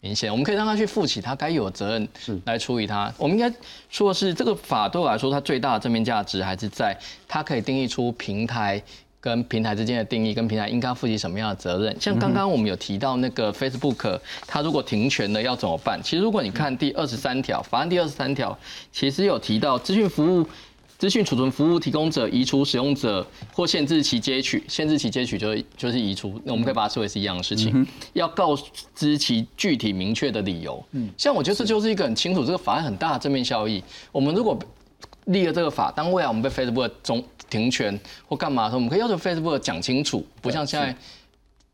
[0.00, 3.12] 明显，我们可以让他去负起他该有的责任，是来处理他。
[3.18, 3.52] 我们应该
[3.90, 8.80] 说的是，这个法对我来说，它最大的正面价值还是在它可以定义出平台
[9.20, 12.00] 跟平台之间的定义，跟平台应该负起什么样的责任。
[12.00, 16.00] 像刚刚我们有提到那个 Facebook，它如果停权了要怎么办？
[16.00, 18.56] 其实如果你看第二十三条，法案第二十三条，
[18.92, 20.46] 其实有提到资讯服务。
[20.98, 27.86] 资讯储存服务提供者移除使用者或限制其接取，限制其接取就是就是移除，那我们可以把它视为是一样的事情。
[28.14, 28.58] 要告
[28.96, 30.84] 知其具体明确的理由。
[30.90, 33.80] 嗯，像我觉得这就是一个很清楚，这个法案很大的正面效益。
[34.10, 34.58] 我们如果
[35.26, 40.94] 立了这个法，当未来我们被 Facebook 中停权或干嘛的时候，我们可以要求 Facebook 讲清楚，不像现在。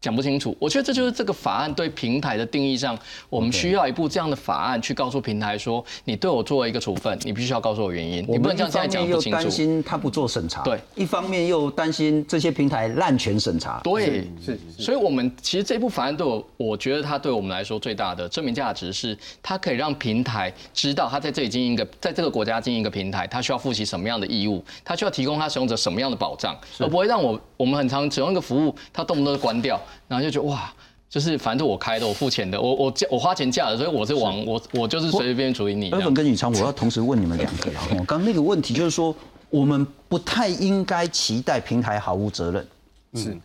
[0.04, 2.94] 讲不清楚，我觉得这就是这个法案对平台的定义上，
[3.30, 8.22] 我们需要一部这样的法案去告诉平台说，你对我做了一个处分，你必须要告诉我原因。
[8.28, 9.38] 你不能这样讲不清楚。
[9.38, 14.28] 担心他不做审查，对；一方面又担心这些平台滥权审查，对。
[14.44, 29.80] 是，所以我们其实这部法案对我，我觉得它对我们来说最大的证明价值是，它可以让平台知道他在这里经营一个，在这个国家经营一个平台，他需要负起什么样的义务，他需要提供他使用者什么样的保障，而不会让我我们很常使用一个服务，它动不动就关掉。
[30.08, 30.72] 然后就觉得哇，
[31.08, 35.90] 就是反正我开的，我付钱的，我我我花钱嫁的，所以我是王，我我就是随随便便处理你。
[35.90, 37.86] 二粉跟宇昌，我要同时问你们两个啊。
[37.98, 39.14] 我刚那个问题就是说，
[39.50, 42.66] 我们不太应该期待平台毫无责任。
[43.14, 43.36] 是，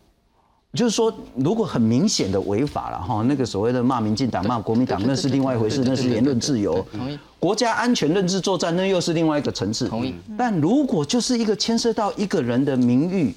[0.73, 6.83] 就是说，如果很明显的违法了哈，那个所谓的骂民进党、骂国民党，那是另外一回事，那是言论自由。
[6.91, 7.19] 同意。
[7.39, 9.87] 国家安全认知作战，那又是另外一个层次。
[9.87, 10.13] 同意。
[10.37, 13.33] 但如果就是一个牵涉到一个人的名誉，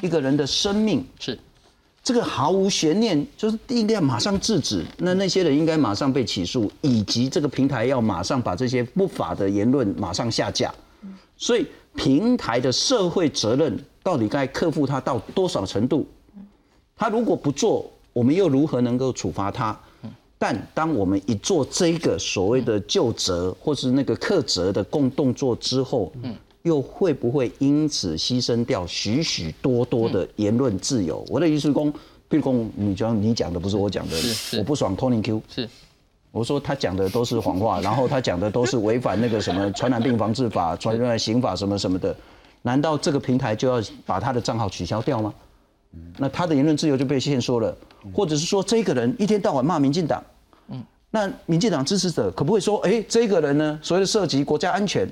[0.00, 1.38] 一个人的生命，是。
[2.06, 4.84] 这个毫无悬念，就是应该马上制止。
[4.98, 10.72] 那那些人应该马上被起诉，以及这个平台要马上把这些不法的言论马上下架。
[11.36, 11.66] 所以
[11.96, 16.06] 平台的社会责任到底该克服它到多少程度？
[16.96, 19.76] 他如果不做，我们又如何能够处罚他？
[20.38, 26.12] 但当我们一做这个所谓的就责或是那个克责的共动作之后，
[26.66, 31.24] 又会不会因此牺牲掉许许多多的言论自由？
[31.28, 34.16] 我的意思是，公，譬如公，你讲你讲的不是我讲的，
[34.58, 35.68] 我不爽 Tony Q，是，
[36.32, 42.14] 我说他讲的都是谎话， 然后他讲的都是违反那个什么传染病防治法、传染刑法什么什么的，
[42.62, 45.32] 难道这个平台就要把他的账号取消掉吗？
[46.18, 47.74] 那他的言论自由就被限缩了，
[48.12, 50.20] 或者是说这个人一天到晚骂民进党，
[50.70, 55.08] 嗯，那民进党支持者可不会说，哎，这个人呢，所谓的涉及国家安全？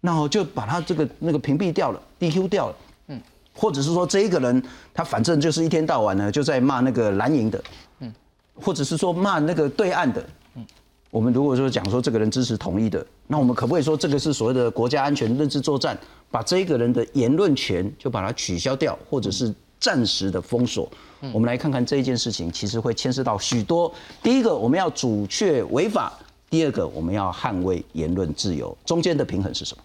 [0.00, 2.76] 那我就把他这个那个屏蔽掉了，DQ 掉了。
[3.08, 3.20] 嗯，
[3.54, 4.62] 或者是说这一个人
[4.94, 7.62] 他反正就是一天到晚呢就在骂那个蓝营的，
[8.00, 8.12] 嗯，
[8.54, 10.64] 或者是说骂那个对岸的，嗯，
[11.10, 15.98] 我们如果说讲说这个人支持统一的，那我们可不可以说这个是所谓的国家安全认知作战，
[16.30, 20.88] 把这一个人的言论权就把它取消掉，或者是暂时的封锁？
[21.32, 23.92] 我们来看看这一件事情，其实会牵涉到许多。
[24.22, 26.12] 第一个，我们要阻却违法；
[26.48, 29.82] 第二个，我们要捍卫言论自由，中间的平衡是什么？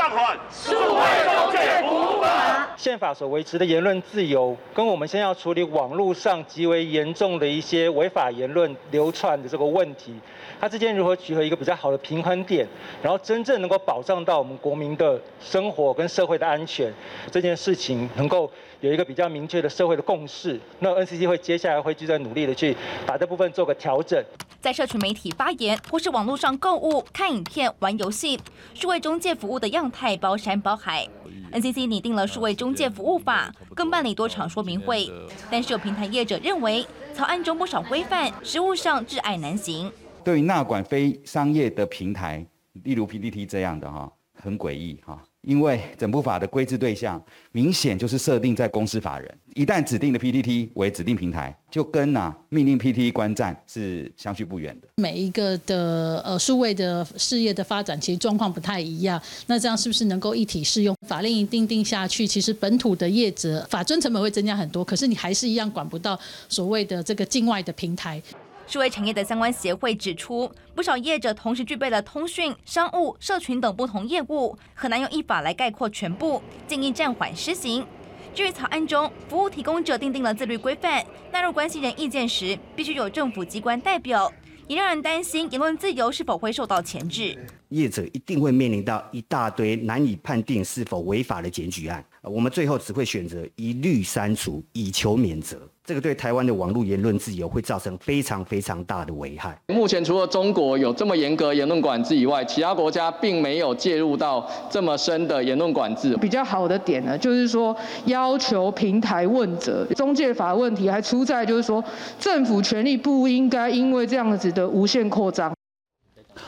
[0.00, 0.38] 即刻暂缓！
[0.50, 2.68] 数位中介服务法。
[2.78, 10.18] 宪法所维持的言论自由，跟我们先要处理网络上极为严重的一些违法言论流窜的这个问题，
[10.60, 12.66] 它之间如何取得一个比较好的平衡点，
[13.02, 16.92] 然后真正能够保障到我们国民的生活跟社会的安全，
[17.32, 20.60] 这件事情能够有一个比较明确的社会的共识。
[20.80, 24.22] 那 NCC 会接下来会就在努力的去把这部分做个调整。
[24.60, 28.38] 在社群媒体发言或是网络上购物、看影片、玩游戏，
[28.74, 31.08] 数位中介服务的样态包山包海。
[31.52, 35.10] NCC 拟定了数位中介服务法，更办理多场说明会。
[35.50, 39.90] 但是有平台业者认为，草案中不少规范，实务上挚爱难行。
[40.24, 42.44] 对于纳管非商业的平台，
[42.84, 45.22] 例如 PPT 这样的哈，很诡异哈。
[45.42, 47.18] 因为整部法的规制对象
[47.50, 54.88] 明显就是设定在公司法人，一旦指定的 PTT 为指定平台，就跟呐命令 PTT 观战是相去不远的。
[54.96, 59.18] 每一个的呃数位的事业的发展，其实状况不太一样。
[59.46, 60.94] 那这样是不是能够一体适用？
[61.08, 68.22] 法令一定定下去，其实本土的业者法遵成本会增加很多，可是你还是一样管不到所谓的这个境外的平台。
[68.70, 77.84] 数位产业的相关协会指出，不少业者同时具备了通讯、商务、社群等不同业务，很难用一法来概括全部，建议暂缓施行。
[78.32, 84.32] 至于草案中服务提供者订定了自律规范，纳入关系人意见时，必须有政府机关代表，
[84.68, 87.36] 也让人担心言论自由是否会受到钳制。
[87.70, 95.56] 业者一定会面临到一大堆难以判定是否违法的检举案，我们最后只会选择一律删除，以求免责。
[95.82, 99.58] 这个对台湾的网络言论自由会造成非常非常大的危害。
[99.68, 106.14] 目前除了中国有这么严格言论管制以外，其他国家并没有介入到这么深的言论管制。
[106.18, 109.84] 比较好的点呢，就是说要求平台问责。
[109.96, 111.82] 中介法问题还出在就是说，
[112.18, 115.52] 政府权力不应该因为这样子的无限扩张。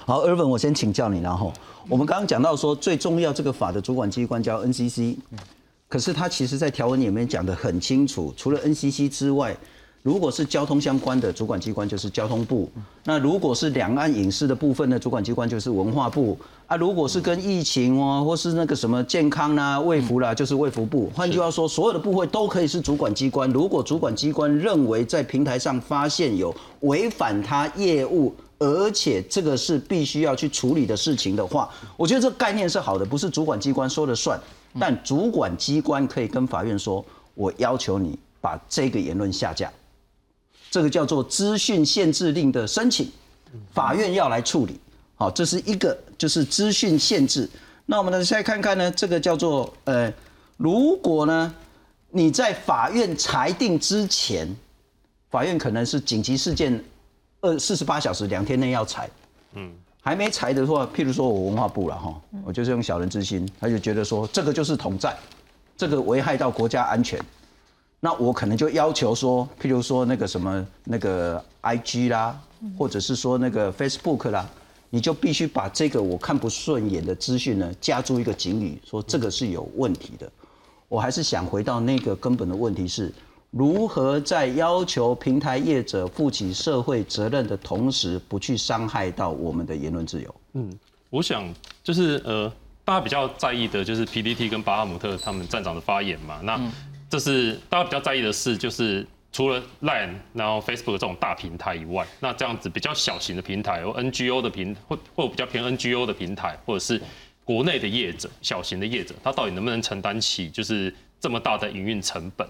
[0.04, 1.50] 好，尔文，我先请教你，然后
[1.88, 5.16] 我们刚刚讲到说，最重要这个法的主管机关叫 NCC。
[5.92, 9.54] 可是他其实，在条文里面讲得很清楚，除了 NCC 之外，
[10.02, 12.66] 如果是交通相关的主管机关就是交通部；
[13.04, 21.12] 那如果是两岸影视的部分呢，主管机关就是文化部啊；如果是跟疫情哦，或是那个什么健康啦、卫福啦，就是卫福部。
[21.14, 23.50] 换句话说，所有的部会都可以是主管机关。
[23.50, 34.40] 如果主管机关认为在平台上发现有违反他业务，而且这个是必须要去处理的事情的话，我觉得这个概念是好的，不是主管机关说了算。
[34.78, 37.04] 但主管机关可以跟法院说
[37.34, 39.70] ：“我要求你把这个言论下架。”
[40.70, 43.10] 这个叫做资讯限制令的申请，
[43.74, 44.80] 法院要来处理。
[45.16, 47.48] 好，这是一个就是资讯限制。
[47.84, 50.10] 那我们呢，再看看呢，这个叫做呃，
[50.56, 51.54] 如果呢
[52.10, 54.48] 你在法院裁定之前，
[55.30, 56.82] 法院可能是紧急事件，
[57.42, 59.10] 二四十八小时两天内要裁，
[59.52, 59.72] 嗯。
[60.04, 65.16] 还没裁的话，譬如说我文化部了哈，我就是用小人之心，他就觉得说这个就是统战，
[65.76, 67.20] 这个危害到国家安全，
[68.00, 72.36] 那我可能就要求说，譬如说那个什么那个 I G 啦，
[72.76, 74.44] 或者是说那个 Facebook 啦，
[74.90, 80.28] 你就必须把这个我看不顺眼的资讯呢，加注一个警语，说这个是有问题的。
[80.88, 83.12] 我还是想回到那个根本的问题是。
[83.52, 90.34] 如何在要求平台业者负起社会责任的同时，不去伤害到我们的言论自由？
[90.54, 90.72] 嗯，
[91.10, 92.50] 我想就是呃，
[92.82, 96.40] 大家比较在意的就是 PDT 跟巴哈姆特他们站长的发言嘛。
[96.42, 96.58] 那
[97.10, 106.98] 这是大家比较在意的事，就是除了 Line 然后 Facebook 这种大平台以外，那这样子比较小型的平台，有 NGO 的平或或比较偏 NGO 的平台，或者是
[107.44, 112.48] 国内的业者、小型的业者，他到底能不能承担起就是这么大的营运成本？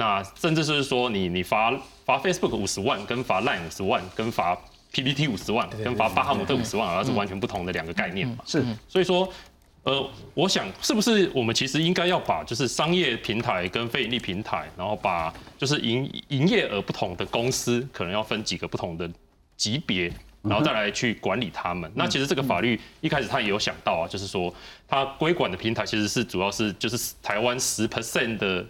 [0.00, 4.56] 那甚至是说，你你罚罚 Facebook 五十万，跟罚 Line 五十万，跟罚
[4.92, 8.36] PPT 五十万，跟罚巴哈姆特五十万，好像是完全不同的两个概念嘛？
[8.46, 9.28] 是，所以说，
[9.82, 19.10] 呃，我想是不是我们其实应该要把就是商业平台跟非盈利平台，然后把就是营营业额不同的公司，可能要分几个不同的
[19.56, 21.90] 级别，然后再来去管理他们。
[21.96, 24.54] 那其实这个法律一开始他也有想到啊，就是说
[24.86, 28.64] 他规管的平台其实是主要是就是台湾十 percent 的。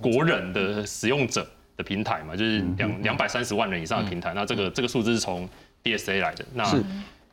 [0.00, 4.32] 国人的使用者的平台嘛，就是两两百三十万人以上的平台。
[4.34, 5.48] 那这个这个数字是从
[5.84, 6.44] DSA 来的。
[6.54, 6.64] 那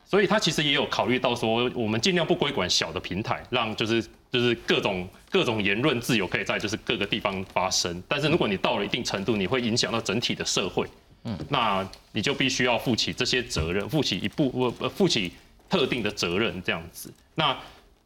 [0.06, 8.04] 所以他其实也有考虑到说，我们尽量不规管小的平台，让就是就是各种各种言论自由可以在就是各个地方发生。
[8.08, 10.86] 但是如果你到了一定程度，你会影响到整体的社会，
[11.24, 15.32] 嗯，那你就必须要负起这些责任，负起一部呃负起
[15.68, 17.12] 特定的责任这样子。
[17.34, 17.58] 那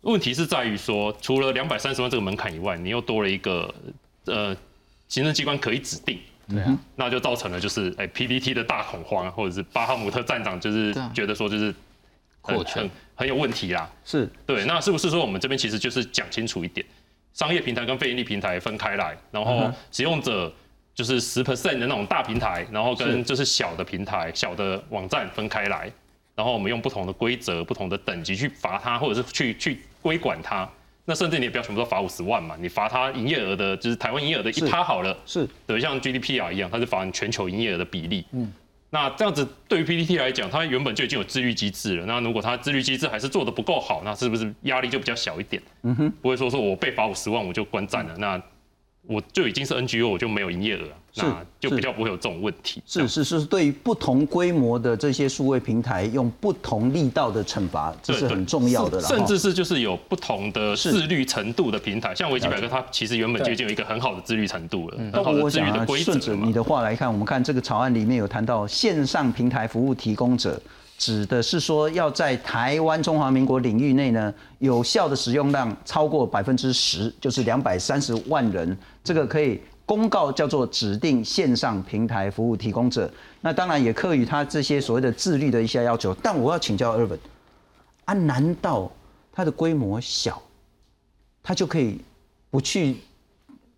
[0.01, 3.73] 问题是在于说，除了两百三十万这个门槛以外，你又多了一个
[4.27, 4.55] 呃
[5.07, 6.19] 行政机关可以指定。
[6.49, 11.75] 对啊，那就造成了就是哎 PPT 的大恐慌，或者是巴哈姆特站长就是觉得说就是
[12.39, 12.89] 扩权。
[13.15, 13.89] 很有问题啦。
[14.05, 14.29] 是。
[14.45, 16.85] 对，那是不是说我们这边其实就是讲清楚一点，
[17.33, 20.49] 商业平台跟非盈利平台分开来，然后使用者
[20.95, 25.91] 就是十 percent 的那种大平台，然后跟就是小的平台、小的网站分开来，
[26.33, 30.69] 然后我们用不同的规则、不同的等级去罚它，或者是去去规管它。
[31.09, 38.25] 那甚至你也不要全部都罚五十万嘛，你罚他营业额的，就是台湾营业额的一趴好了，是，对，像 GDP 啊一样，它是罚全球营业额的比例。
[38.33, 38.51] 嗯，
[38.89, 45.63] 那这样子对于 PPT 来讲，它原本就已经有自律机制了，那如果它自律机制还是做的不够好，那是不是压力就比较小一点？
[45.83, 48.41] 嗯哼，不会说说我被罚五十万我就关站了，那。
[49.09, 50.85] 我就已经是 NGO，我就没有营业额，
[51.17, 52.81] 那就比较不会有这种问题。
[52.85, 59.01] 是是是，对于不同规模的这些数位平台，用不同力道的惩罚，这是很重要的。
[59.01, 70.61] 甚至是就是有不同的自律程度的平台，像维基百科，它其实原本就已经有一个很好的自律程度了，很好的自律的规则顺着你的话来看，我们看这个草案里面有谈到线上平台服务提供者。
[70.99, 83.11] 指的是说，要在台湾中华民国领域内呢，有效的使用量超过百分之十，就是两百三十万人，这个可以公告叫做指定线上平台服务提供者。
[83.41, 86.13] 那当然也课予他这些所谓的自律的一些要求。
[86.21, 87.19] 但我要请教二文，
[88.05, 88.91] 啊，难道
[89.31, 90.39] 它的规模小，
[91.41, 92.01] 他就可以
[92.51, 92.97] 不去？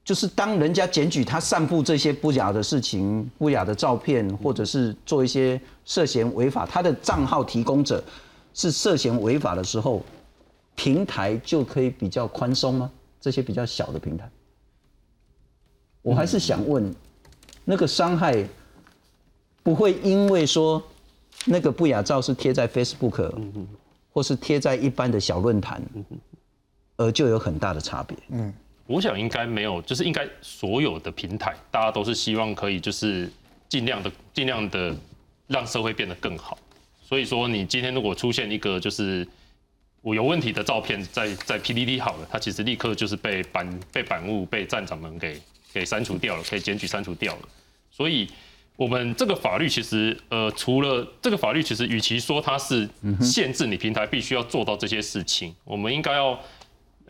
[0.04, 8.04] 就是当人家检举他散布这些不雅的事情、不雅的照片，或者是做一些涉嫌违法，他的账号提供者
[8.56, 10.04] 是涉嫌违法的时候，
[10.74, 12.90] 平台就可以比较宽松吗？
[13.22, 14.28] 这些比较小的平台，
[16.02, 16.94] 我还是想问，
[17.66, 18.48] 那个伤害
[19.64, 20.82] 不会因为说
[21.46, 23.34] 那个不雅照是贴在 Facebook，
[24.12, 25.82] 或是贴在一般的小论坛，
[26.98, 28.18] 而就有很大的差别？
[28.30, 28.54] 嗯。
[28.88, 33.32] 我想应该没有，就是应该所有的平台，大家都是希望可以就是
[33.68, 34.96] 尽量的尽量的
[35.46, 36.58] 让社会变得更好。
[37.04, 39.28] 所以说，你今天如果出现一个就是
[40.02, 45.40] 我有问题的照片在在 PDD 好了，它其实立刻就是被版被版务被站长们给
[45.74, 47.42] 给删除掉了，可以检举删除掉了。
[47.92, 48.28] 所以，
[48.76, 52.88] 我们这个法律其实呃，除了这个法律，其实与其说它是
[53.22, 56.40] 限制你平台必须要做到这些事情，我们应该要。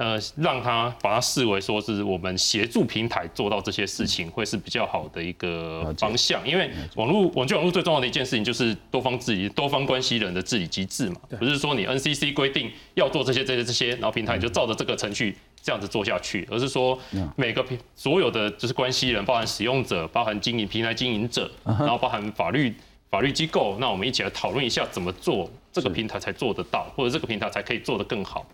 [0.01, 6.41] 呃，让它把它视为说是我们协助平台做到这些事情，会是比较好的一个方向。
[6.47, 16.97] 因为网络网际网络最重要的一件事情就是多方治理、多方关系人的治理机制嘛，不是说你 NCC 规定要做这些、这些、这些，然后平台就照着这个程序这样子做下去，而是说
[17.35, 22.73] 每个平所有的就是关系人，包含使用者、包含经营平台经营者，然后包含法律
[23.09, 28.45] 法律机构，那我们一起来讨论一下怎么做这个平台才做得到，或者这个平台才可以做得更好。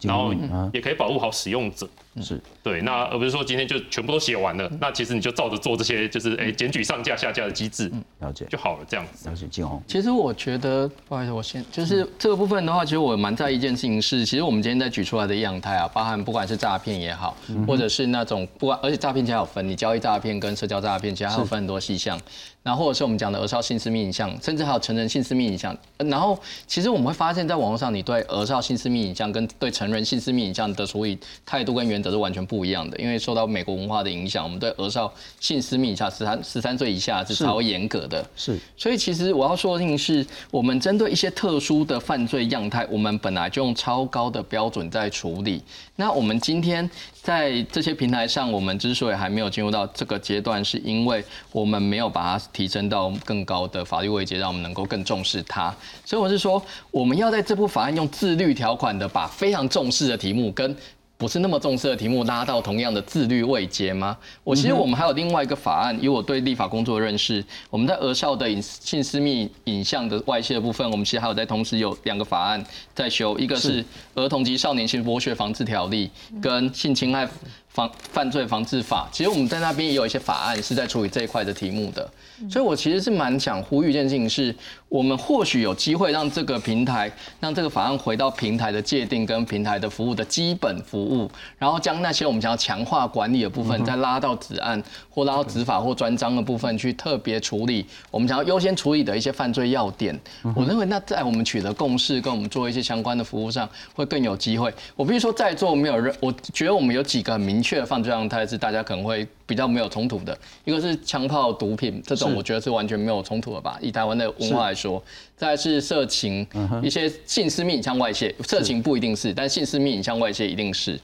[0.00, 0.32] 然后
[0.72, 1.86] 也可以保护好使用者，
[2.22, 2.80] 是对。
[2.82, 8.84] 那而不是说今天就全部都写完了，那其实你就照着做这些，就是哎检举上架下架的机制，了解就好了。
[8.88, 9.82] 这样子，了解金红。
[9.86, 22.18] 其实我觉得，不好意思，我先就是这个部分的话，其实我蛮在意一件事情是，其实我们今天在举出来的样态啊，包含不管是诈骗也好，或者是那种不管，而且诈骗其实有分，你交易诈骗跟社交诈骗，其实还有分很多细项。
[22.60, 25.74] 然后或者是我们讲的儿少性私密影像，甚至还有成人性私密影像。
[25.96, 32.96] 然后其实我们会发现，在网络上，你对儿少性私密影像跟对成人性私密影像的处理态度跟原则是完全不一样的。
[32.98, 38.24] 因为受到美国文化的影响，我们对儿少性私密以下十三十三岁以下是超严格的。
[38.36, 38.58] 是。
[38.76, 45.62] 所以其实我要说的是，我们针对一些特殊的犯罪样态，我们本来就用超高的标准在处理。
[45.96, 46.88] 那我们今天
[47.20, 55.74] 在这些平台上，我们之所以还没有进入到这个阶段，是因为我们没有把它提升到更高的法律位阶，让我们能够更重视它。
[56.04, 60.76] 所以我是说，我们要在这部法案用自律条款的，把非常重视的题目跟。
[61.18, 64.16] 不是那么重视的题目拉到同样的自律位阶吗？
[64.44, 72.64] 我其实我们还有另外一个法案，以我对立法工作的认识，我们在儿少的隐性私密影像的外泄的部分，我们其实还有在同时有两个法案
[72.94, 73.84] 在修，一个是
[74.18, 76.10] 儿童及少年性剥削防治条例
[76.42, 77.28] 跟性侵害。
[77.68, 82.10] 防犯罪防治法，其实我们在那边也有一些法案是在处理这一块的题目的。
[82.50, 84.52] 所以我其实是蛮想呼吁一件事情，是
[84.88, 100.18] 我们或许有机会让这个平台，让这个法案回到平台的界定跟平台的服务的基本服务，然后将那些我们想要强化管理的部分，再拉到子案或拉到执法或专章的部分去特别处理，我们想要优先处理的一些犯罪要点。
[100.56, 104.72] 我认为那在我们取得共识，跟我们做一些相关的服务上，会更有机会。
[104.96, 112.34] 我必须说，在座没有人，我觉得我们有几个很明确的犯罪样态是大家可能会比较没有冲突的，一个是枪炮、毒品这种。
[112.34, 113.78] 我觉得是完全没有冲突的吧？
[113.80, 115.02] 以台湾的文化来说，
[115.36, 116.46] 再是色情，
[116.82, 120.98] 一些性私密影像外泄，色情不一定是，但性私密影像外泄一定是。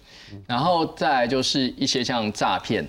[0.46, 2.84] 然后再就是一些像诈骗。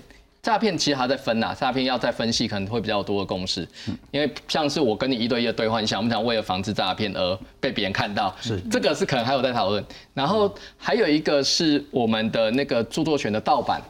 [0.46, 3.66] 诈骗其实还在分呐，诈骗要再分析可能会比较多的公式，
[4.12, 8.32] 因为像是我跟你一对一的对话，你想不想为了防止诈骗而被别人看到？
[8.40, 9.84] 是这个是可能还有在讨论。
[10.14, 13.82] 然后还有一个是我们的那个著作权的盗版，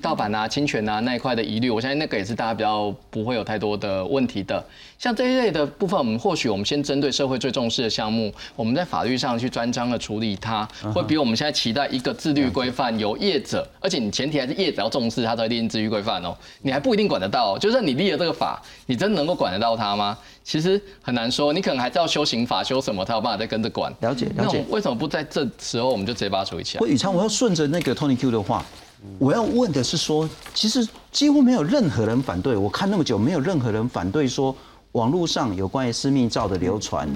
[0.00, 4.64] 盗版啊、侵权啊那一块的疑虑，我相信那个也是大家比较不会有太多的问题的。
[5.04, 16.00] 像这一类的部分，我们或许我们先针对社会最重视的项目，我们在法律上去专章的处理它，会比我们现在期待一个自律规范由业者，而且你前提还是业者要重视，他才立自律规。
[16.00, 17.58] 范哦，你还不一定管得到。
[17.58, 20.16] 就算你立了这个法，你真的能够管得到他吗？
[20.42, 21.52] 其实很难说。
[21.52, 23.92] 你可能还是要修刑法，修什么才有办法再跟着管。
[24.00, 24.64] 了解了解。
[24.70, 26.80] 为什么不在这时候我们就直接把它处理起来？
[26.80, 28.64] 我宇昌，我要顺着那个 Tony Q 的话，
[29.18, 32.56] 我要问的是说，其实几乎没有任何人反对。
[32.56, 34.56] 我看那么久，没有任何人反对说
[34.94, 37.08] 网络上有关于私密照的流传，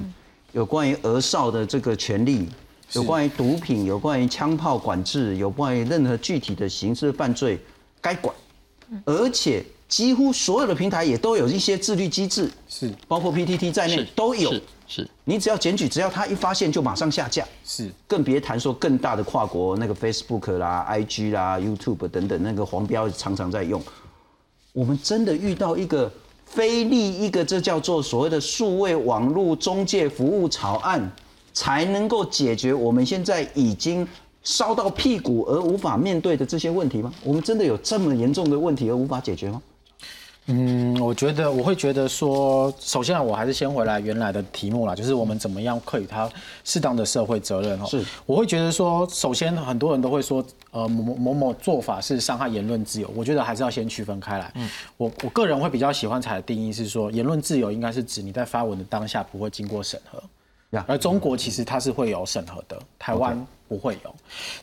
[0.52, 2.48] 有关于儿少的这个权利，
[2.92, 7.58] 有关于毒品，有关于枪炮管制，有关于任何具体的刑事犯罪
[8.00, 8.34] 该管。
[9.04, 14.52] 而且几乎所有的平台也都有一些自律机制，是包括 PTT 在内都有。
[14.88, 17.46] 是，你只要检举，只要他一发现就马上下架。
[17.64, 23.80] 是，更别谈说更大的跨国那个 Facebook 啦、IG 啦、YouTube 等等那个黄标常常在用。
[24.72, 26.10] 我们真的遇到一个
[26.50, 31.10] 非立一个这叫做所谓的数位网络中介服务草案，
[31.52, 34.06] 才能够解决我们现在已经。
[34.44, 37.12] 烧到屁股而无法面对的这些问题吗？
[37.22, 39.60] 我们真的有这么严重的问题而无法解决吗？
[40.50, 46.26] 嗯，我觉得我会觉得说，首先我还是先回来原来的题目啦，就是我们怎么样赋予他
[46.64, 47.84] 适当的社会责任哦。
[47.84, 54.50] 是，我会觉得说，首先很多人都会说，呃，某某某做法是伤害言论自由，我觉得还是要先区分开来。
[54.54, 63.46] 嗯，我我个人会比较喜欢采的定义是说，言论自由应该是指你在发文的当下不会经过审核，而中国其实它是会有审核的，台湾。
[63.68, 64.14] 不会有，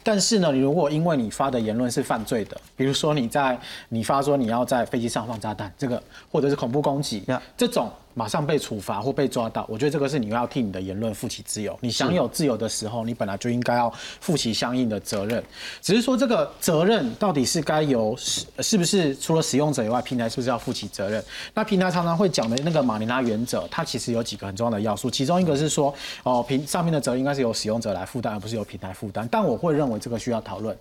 [0.03, 6.01] 但是呢，你如果因为你发的言论是犯罪的，比如说你在你发说你要在飞机上放炸弹，这个
[6.31, 7.23] 或者是恐怖攻击，
[7.55, 7.91] 这种。
[8.15, 11.77] 马上被处罚或被抓到，我觉得这个是你要替你的言论负起自由。
[11.81, 15.43] 你享有自由的时候，你本来就应该要负起相应的责任。
[15.81, 21.23] 只是说这个责任到底是该由是是不是除了使用者以外，平台是不是要负起责任？
[21.53, 25.93] 那平台常常会讲的那个马尼拉原则，它其实有几个很重要的要素，其中一个是说，
[26.23, 29.27] 哦，平上面的责任应该是由使用者来负担，而不是由平台负担。
[29.29, 30.75] 但我会认为这个需要讨论。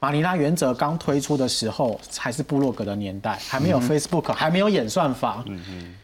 [0.00, 5.44] 马尼拉原则刚推出的时候，还是布洛格的年代，还没有 Facebook，还没有演算法。
[5.46, 5.94] 嗯嗯。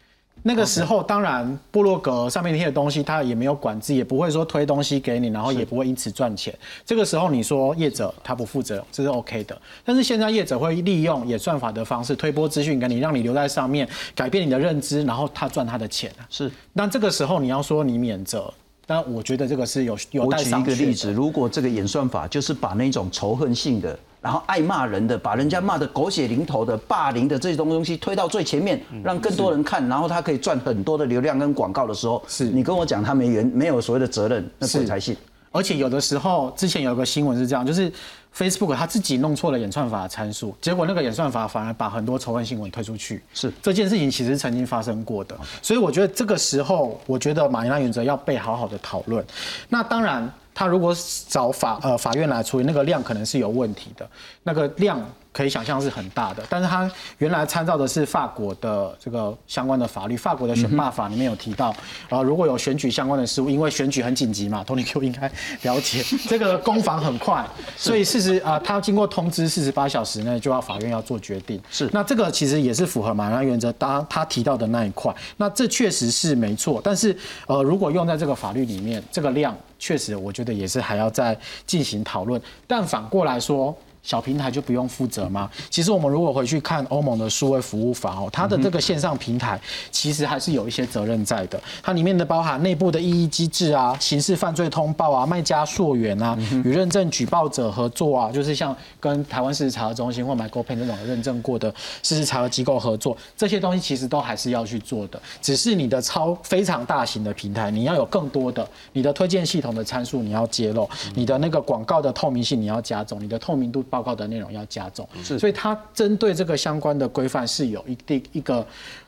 [0.47, 6.55] 那个时候，当然，部落格上面那些东西，它也没有管制，也不会说推东西给你，然后也不会因此赚钱。
[6.84, 9.59] 这个时候，你说业者他不负责，这是 OK 的。
[9.86, 16.12] 但是现在业者会利用演算法的方式推播资讯给你，让你留在上面，改变你的认知，然后他赚他的钱。
[16.28, 16.53] 是。
[16.74, 18.53] 那这个时候你要说你免责，
[18.87, 23.99] 但我觉得这个是有有待商我举一个例子，如果这个演算法就是把那种仇恨性的。
[24.20, 35.14] 然后爱骂人的，把人家骂的狗血淋头的、霸凌的这种东西推到最前面，让更多人看，然后他可以赚很多的流量跟广告的时候，是你跟我讲他没原没有所谓的责任，那谁才信？
[35.55, 37.91] 而且有的时候，之前有个新闻是这样，就是
[38.37, 43.23] Facebook 他自己弄错了演算法参数，结果那个演算法反而把很多仇恨新闻推出去。
[43.33, 49.25] 是这件事情其实曾经发生过的，所以我觉得这个时候，我觉得马尼拉原则要被好好的讨论。
[49.69, 50.29] 那当然。
[50.57, 50.95] 他如果
[51.29, 54.09] 找法呃法院来处理，那个量可能是有问题的，
[54.45, 55.05] 那个量。
[55.35, 61.74] 可以想象是很大的，但是他原来参照的是法国的这个相关的法律，法国的选罢法里面有提到，
[62.09, 65.28] 啊，如果有选举相关的事务，因为选举很紧急嘛， Tony Q 应该
[65.62, 67.45] 了解，这个攻防很快，
[67.76, 77.16] 所以事实啊，他经过通知四十八小时内就要法院要做决定，是，那这个其实也是符合马拉原则，当他提到的那一块，那这确实是没错，但是
[77.49, 83.76] 呃，如果用在这个法律里面，这个量确实我觉得也是还要再进行讨论，但反过来说。
[84.05, 85.51] 小平台就不用负责吗？
[85.71, 89.59] 其实我们如果回去看欧盟的数位服务法哦，它的这个线上平台
[89.91, 91.59] 其实还是有一些责任在的。
[91.83, 105.19] 它里面的包含内部的异议机制啊、刑事犯罪通报啊、卖家溯源啊、与认证举报者合作啊，就是像跟台湾事实查核中心或 MyGoPay 这种认证过的事实查核机构合作，这些东西其实都还是要去做的。
[105.41, 115.09] 只是你的超非常大型的平台，你要有更多的你的推荐系统的参数你要揭露，你的那个广告的透明性你要加重，你的透明度报告的内容要加重。
[115.22, 118.66] 是所以它针对这个相关的规范是有一定一个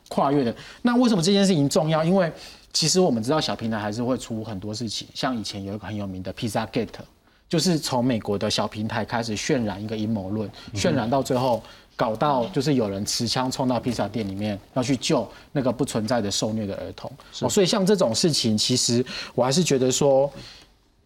[0.09, 0.55] 跨越的。
[0.83, 2.05] 那为什么这件事情重要？
[2.05, 2.31] 因为
[2.73, 7.01] 其实我们知道小平台还是会出很多事情，像以前有一个很有名的 Pizza Gate，
[7.49, 11.61] 就是从美国的小平台开始渲染一个阴谋论，渲染到最后
[11.97, 17.11] 搞到就是有人持枪冲到披萨店里面要去救那个不存在的受虐的儿童。
[17.41, 20.31] 哦，所以像这种事情，其实我还是觉得说，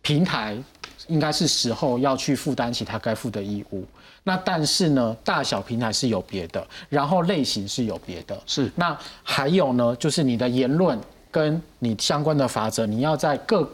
[0.02, 0.58] 平台
[1.10, 3.84] 应该是时候要去负担起他该负的义务。
[4.22, 8.38] 那但是呢，大小平台是有别的，然后类型是有别的。
[8.46, 8.70] 是。
[8.76, 10.98] 那还有呢，就是你的言论
[11.30, 13.68] 跟你相关的法则，你要在各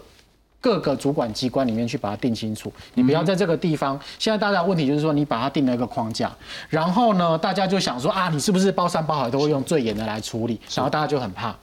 [0.61, 2.72] 各个主管机关里面去把它定清楚。
[2.95, 4.01] 你不要在这个地方。
[4.18, 6.34] 现在大家的问题就是说，你把它定了一个框架，
[6.68, 10.61] 然后呢，大家就想说啊，你是不是包山包海都会用最严的来处理？
[10.74, 11.55] 然后大家就很怕。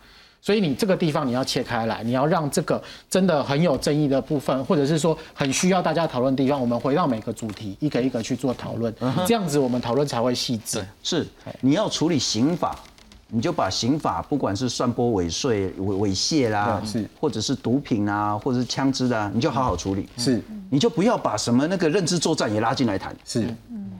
[0.43, 8.93] 所以你这个地方你要切开来，你要让这个真的很有争议的部分，或者是说很需要大家讨论的地方，我们回到每个主题，一个一个去做讨论，
[9.25, 10.85] 这样子我们讨论才会细致。
[11.01, 11.25] 是，
[11.61, 12.77] 你要处理刑法，
[13.33, 20.07] 你就把刑法不管是算剥尾税、猥猥亵啦，是，或者是毒品啊，或者是枪支啊，你就好好处理。
[20.17, 23.15] 是，你就不要把什么那个认知作战也拉进来谈。
[23.25, 23.47] 是。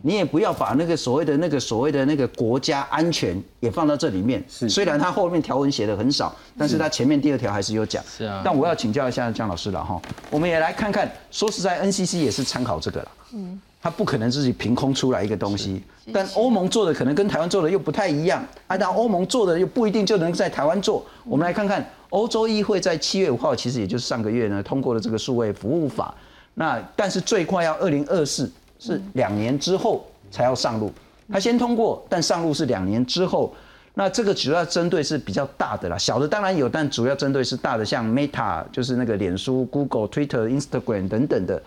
[0.06, 4.44] 你也不要把那个所谓的那个所谓的那个国家安全也放到这里面。
[4.50, 8.04] 是，虽然它后面条文写的很少，但是它前面第二条还是有讲。
[8.06, 8.42] 是啊。
[8.44, 13.12] 但我要请教一下江老师了哈，我们也来看看，说实在，NCC 也是参考这个了。
[13.34, 13.60] 嗯。
[13.84, 21.06] 它不可能自己凭空出来一个东西，但欧盟做的可能跟台湾做的又不太一样，按照欧盟做的又不一定就能在台湾做。
[21.26, 26.16] 我们来看看，欧洲议会在七月五号，其实也就是上个月呢，通过了这个数位服务法。
[26.54, 30.06] 那但是最快要二零二四，是两年之后。
[30.32, 30.92] 才要上路，
[31.32, 33.54] 它先通过，但上路是两年之后。
[33.94, 41.62] 那这个主要针对是比较大的啦，小的当然有，但主要针对是大的，像 Meta 就是那个脸书、Google、Twitter、Instagram 等等的。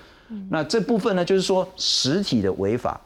[0.48, 3.00] 那这部分呢，就是说实体的违法，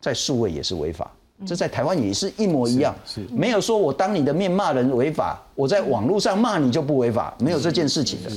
[0.00, 1.10] 在数位也是违法，
[1.46, 8.30] 这在台湾也是一模一样，是没有说我当你的面骂人违法，我在网络上骂你就不违法，没有这件事情的。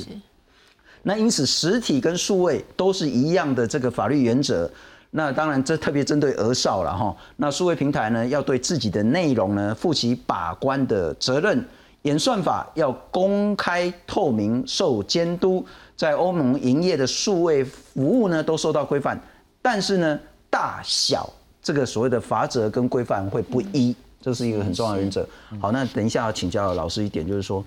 [1.02, 4.72] 那因此实体跟数位都是一样的这个法律原则。
[5.16, 7.16] 那当然，这特别针对儿少了哈。
[7.36, 11.64] 那数位平台呢，要对自己的内容呢负起把关的责任，
[12.02, 15.64] 演算法要公开透明、受监督，
[15.96, 19.20] 在欧盟营业的数位服务呢都受到规范，
[19.62, 20.20] 但是呢，
[20.50, 21.32] 大小
[21.62, 25.28] 这个所谓的法则跟规范会不一，这是一个很重要的原则。
[25.62, 27.64] 好，那等一下要请教老师一点，就是说，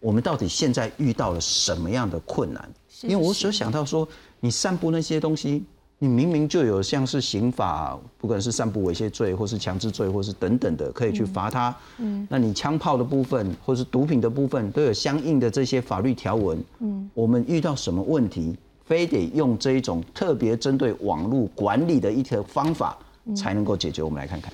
[0.00, 2.68] 我们到底现在遇到了什么样的困难？
[3.02, 4.08] 因为我所想到说，
[4.40, 5.64] 你散布那些东西。
[6.00, 11.74] 你明明就有像是刑法，不管是散布猥亵罪，或是强制罪，或是等等的，可以去罚他。
[11.98, 16.62] 嗯，那你枪炮的部分，或是毒品的部分，都有相应的这些法律条文。
[16.80, 22.98] 嗯，我们遇到什么问题，非得用这一种特别针对网络管理的一条方法，
[23.34, 24.02] 才能够解决？
[24.02, 24.52] 我们来看看。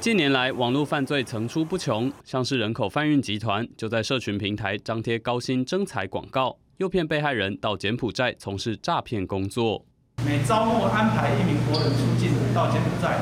[0.00, 6.54] 近年来，网络犯罪层出不穷，像是人口贩运集团就在社群平台张贴高薪征才广告。
[6.78, 9.84] 诱骗被害人到柬埔寨从事诈骗工作。
[10.26, 13.16] 每招募安排一名国人出境到柬埔寨，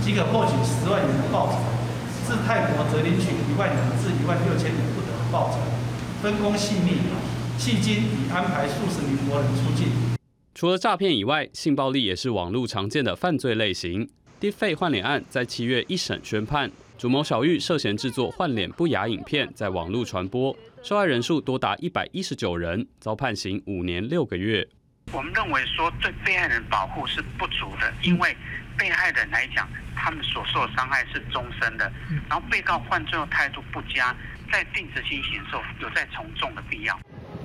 [0.00, 1.58] 即可获取十万元的报酬；
[2.26, 5.58] 至泰国则领取一万元至一万六千元不等的报酬。
[6.22, 6.92] 分工细密，
[7.58, 9.88] 迄今已安排数十名国人出境。
[10.54, 14.08] 除了诈骗以外，性暴力也是网络常见的犯罪类型。
[14.40, 20.56] 低费换脸案在七月一审宣判，主谋小玉涉嫌制作换脸不雅影片，在网络传播。
[20.84, 24.68] 受害人数多达一百一十九人，遭判刑五年六个月。
[25.14, 28.36] 我们认为说对被害人保护是不足的，因为
[28.76, 29.66] 被害人来讲，
[29.96, 31.90] 他们所受的伤害是终身的，
[32.28, 34.14] 然后被告犯罪的态度不佳，
[34.52, 36.94] 在定执行刑受有再从重的必要。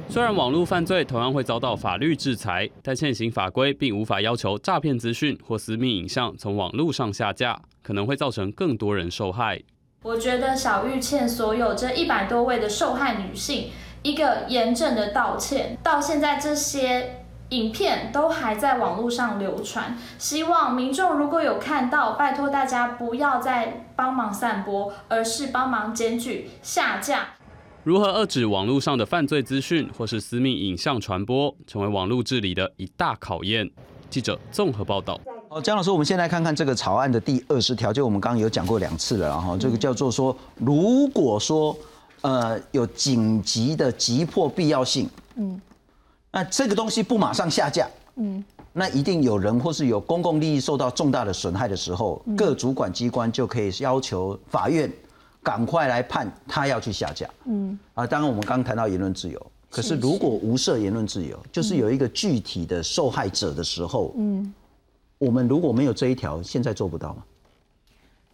[0.10, 9.62] 虽然网络犯罪同样会遭到法律制裁，但现行法规并无法要求诈骗资讯或私密影像从网络上下架，可能会造成更多人受害。
[10.02, 13.70] 我觉得小玉欠所有这一百多位的受害女性
[14.02, 15.78] 一个严正的道歉。
[15.84, 27.32] 到现在这些影片都还在网络上流传，希望民众如果有看到，拜托大家不要再帮忙散播，而是帮忙检举下架。
[27.84, 33.70] 如何遏止网络上的犯罪资讯或是私密影像传播，成为网络治理的一大考验。
[34.10, 35.20] 记者综合报道。
[35.50, 41.76] 哦，江老师，我们先来看看这个草案的第二十条，就我们刚刚有讲过两次了，哈，这个叫做说，如果说
[42.22, 45.60] 呃有紧急的急迫必要性，嗯，
[46.32, 48.44] 那这个东西不马上下架，嗯，
[48.74, 54.92] 那一定有人或是有公共利益受到重大的损害的时候，各主管机关就可以要求法院
[55.42, 64.54] 赶快来判他要去下架，嗯，啊，当然我们刚刚谈到言论自由，可是如果无涉言论自由，就是有一个具体的受害者的时候，嗯。
[65.20, 67.24] 我们如果没有这一条，现在做不到吗？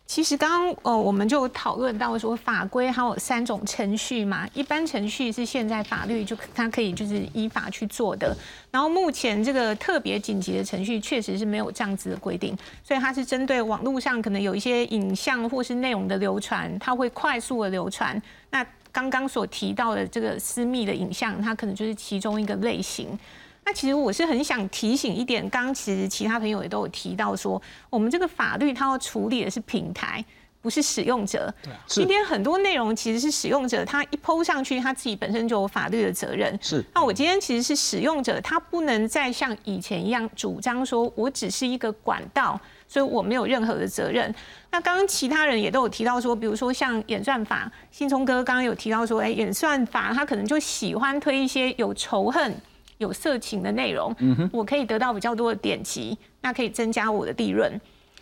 [0.07, 4.47] 其实刚刚呃，我们就讨论到说，法规还有三种程序嘛。
[4.53, 8.37] 一般程序是现在法律就它可以就是依法去做的。
[8.69, 18.21] 然后目前这个特别紧急的程序确实是没有这样子的规定，所以它是针对网络上可能有一些影像或是内容的流传，它会快速的流传。
[18.51, 23.17] 那刚刚所提到的这个私密的影像，它可能就是其中一个类型。
[23.65, 27.59] 那其实我是很想提醒一点，刚刚其实其他朋友也都有提到说，
[27.89, 30.23] 我们这个法律它要处理的是平台，
[30.61, 31.51] 不是使用者。
[31.87, 36.57] 今天很多内容其实是使用者，他一抛上去，他自己本身就有法律的责任。
[36.61, 36.85] 是。
[36.93, 44.33] 那我今天其实是使用者，他不能再像以前一样主张说我只是一个管道，所以我没有任何的责任。
[44.71, 52.55] 那刚刚其他人也都有提到说，比如说像演算法，新聪哥刚刚有提到说，哎，演算法他可能就喜欢推一些有仇恨。
[52.97, 54.15] 有色情的内容，
[54.51, 57.79] 我可以得到比较多的点击，那可以增加我的利润。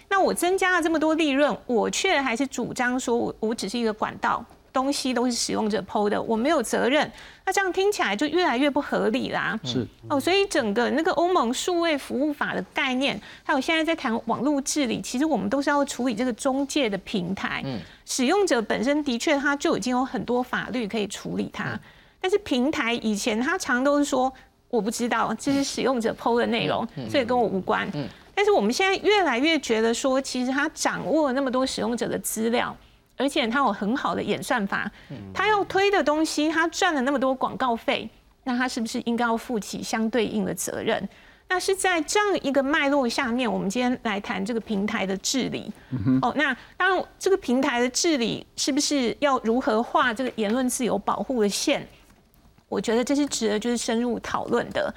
[0.09, 7.11] 那我增加了这么多利润，我却还是主张说我我只是一个管道，东西都是使用者剖的，我没有责任。
[7.45, 9.59] 那这样听起来就越来越不合理啦。
[9.63, 17.63] 是哦，所以整个那个欧盟数位服务法的概念，还有现在在谈网络治理，其实我们都是要处理这个中介的平台。
[17.65, 21.79] 嗯，使用者本身的确他就已经有很多法律可以处理它，
[22.21, 24.31] 但是平台以前他常都是说。
[24.73, 27.87] 我不知道这是使用者 PO 的内容，所以跟我无关。
[28.33, 32.75] 但是我们现在越来越觉得说，其实他掌握了那么多使用者的资料，
[33.15, 34.91] 而且他有很好的演算法，
[35.31, 38.09] 他要推的东西，他赚了那么多广告费，
[38.45, 41.07] 那他是不是应该要负起相对应的责任？
[41.47, 45.71] 那是在这样一个脉络下面，我们今天来谈这个平台的治理。
[46.23, 51.87] 哦，那当然，这个平台的治理是不是要如何画这个言论自由保护的线？
[52.73, 54.93] 我觉得这是值得就是深入讨论的。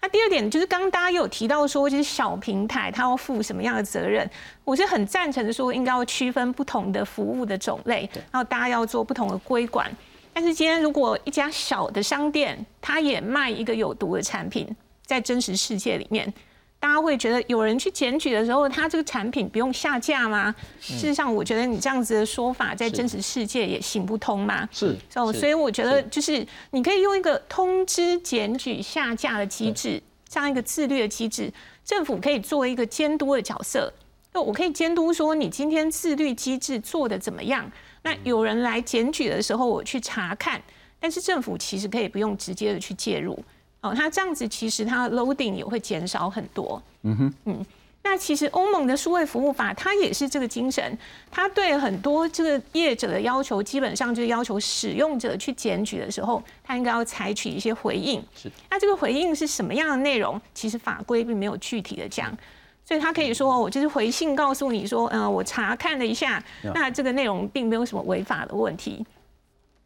[0.00, 4.28] 那第二点就是刚刚大家有提到说，就是小平台它要负什么样的责任？
[4.62, 9.90] 我是很赞成说，应该要区分不同的服务的种类，然后大家要做不同的规管。
[10.32, 14.68] 但是今天如果一家小的商店，它也卖一个有毒的产品，
[15.04, 16.32] 在真实世界里面。
[16.78, 20.54] 大家会觉得有人去检举的时候，他这个产品不用下架吗？
[20.80, 24.68] 事实上，我觉得你这样子的说法在真实世界也行不通嘛。
[24.70, 31.52] 是哦，所以我觉得就是你可以用一个通知检举下架的机制，这样一个自律的机制，
[31.84, 33.92] 政府可以作为一个监督的角色。
[34.32, 37.68] 那我可以监督说你今天自律机制做的怎么样？
[38.02, 40.62] 那有人来检举的时候，我去查看，
[41.00, 43.42] 但是政府其实可以不用直接的去介入。
[43.86, 46.82] 哦，它这样子其实它 loading 也会减少很多。
[47.02, 47.66] 嗯哼，嗯，
[48.02, 50.96] 那其实欧盟的数位服务法它也是这个精神，
[51.30, 58.22] 它对很多这个业者的要求，基本上就是要求使用者去检举的时候，他应该要采取一些回应。
[58.34, 60.40] 是，那这个回应是什么样的内容？
[60.54, 62.36] 其实法规并没有具体的讲，
[62.84, 66.42] 所以他可以说我就是回信告诉你说，嗯，我查看了一下，
[66.74, 69.04] 那这个内容并没有什么违法的问题。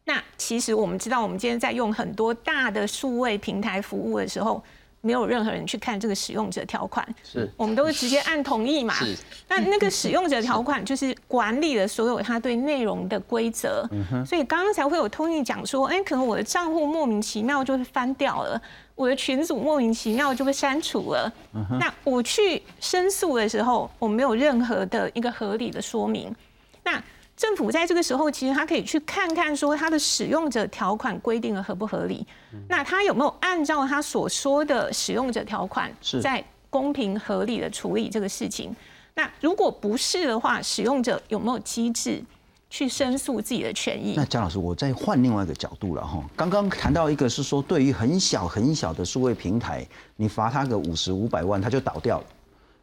[0.03, 4.61] 那其实我们知道，我们今天在用很多大的数位平台服务的时候，
[4.99, 8.95] 没有任何人去看这个使用者条款，是我们都是直接按同意嘛？
[8.95, 9.15] 是。
[9.47, 13.87] 那那个使用者条款就是管理了所有他对内容的规则，
[14.25, 18.59] 所以刚刚才会有通义讲说，哎，可能我的账户莫名其妙就会翻掉了，
[18.95, 21.31] 我的群组莫名其妙就被删除了。
[21.79, 26.35] 那我去申诉的时候，我没有任何的一个合理的说明，
[26.83, 27.01] 那。
[27.41, 32.23] 政府在这个时候，其实他可以去看看，说他的使用者条款规定的合不合理。
[32.69, 38.75] 那他有没有按照他所说的使用者条款，在公平合理的处理这个事情？
[39.15, 42.23] 那如果不是的话，使用者有没有机制
[42.69, 44.13] 去申诉自己的权益？
[44.15, 46.23] 那江老师，我再换另外一个角度了哈。
[46.35, 49.83] 刚刚谈到一个是说，对于很小很小的数位平台，
[50.15, 52.25] 你罚他个五十五百万，他就倒掉了。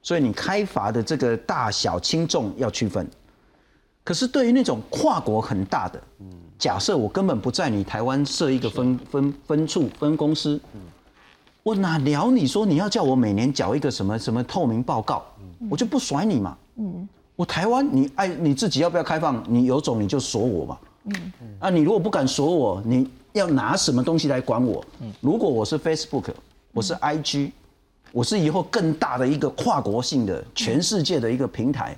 [0.02, 3.09] 所以你开罚的这个大小轻重要区分。
[4.09, 6.02] 可是对于那种跨国很大的，
[6.59, 10.59] 假设我根本不在你台湾设一个分分分处分公司，
[11.62, 15.22] 我哪聊你说你要叫我每年缴一个什么什么透明报告，
[15.68, 16.56] 我就不甩你嘛。
[17.36, 19.44] 我台湾你爱你自己要不要开放？
[19.46, 20.78] 你有种你就锁我嘛。
[21.59, 24.82] 啊，你如果不敢锁我，你要拿什么东西来管我？
[25.20, 26.30] 如果我是 Facebook，
[26.72, 27.50] 我是 IG，
[28.12, 31.94] 我是以后更大的一个跨国性的全世界的一个平台，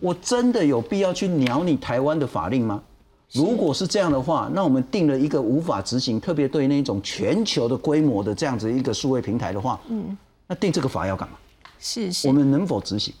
[0.00, 2.82] 我真的有必要去鸟你台湾的法令吗？
[3.32, 10.16] 如果是这样的话，那我们定了一个无法执行，特别对那种全球的规模的这样子一个数位平台的话，嗯，
[10.46, 11.36] 那定这个法要干嘛？
[11.78, 13.12] 是是，我们能否执行？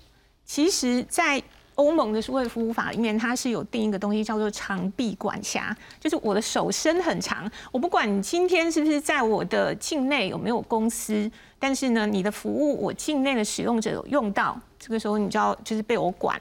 [0.44, 1.42] 其实，在
[1.74, 11.28] 欧盟的数位服务法里面，它是有定一个东西叫做长臂管辖，就是我的手伸很长，我不管你今天是不是在我的境内有没有公司，
[11.58, 16.40] 但是呢，你的服务我境内的使用者有用到，这个时候你就要就是被我管。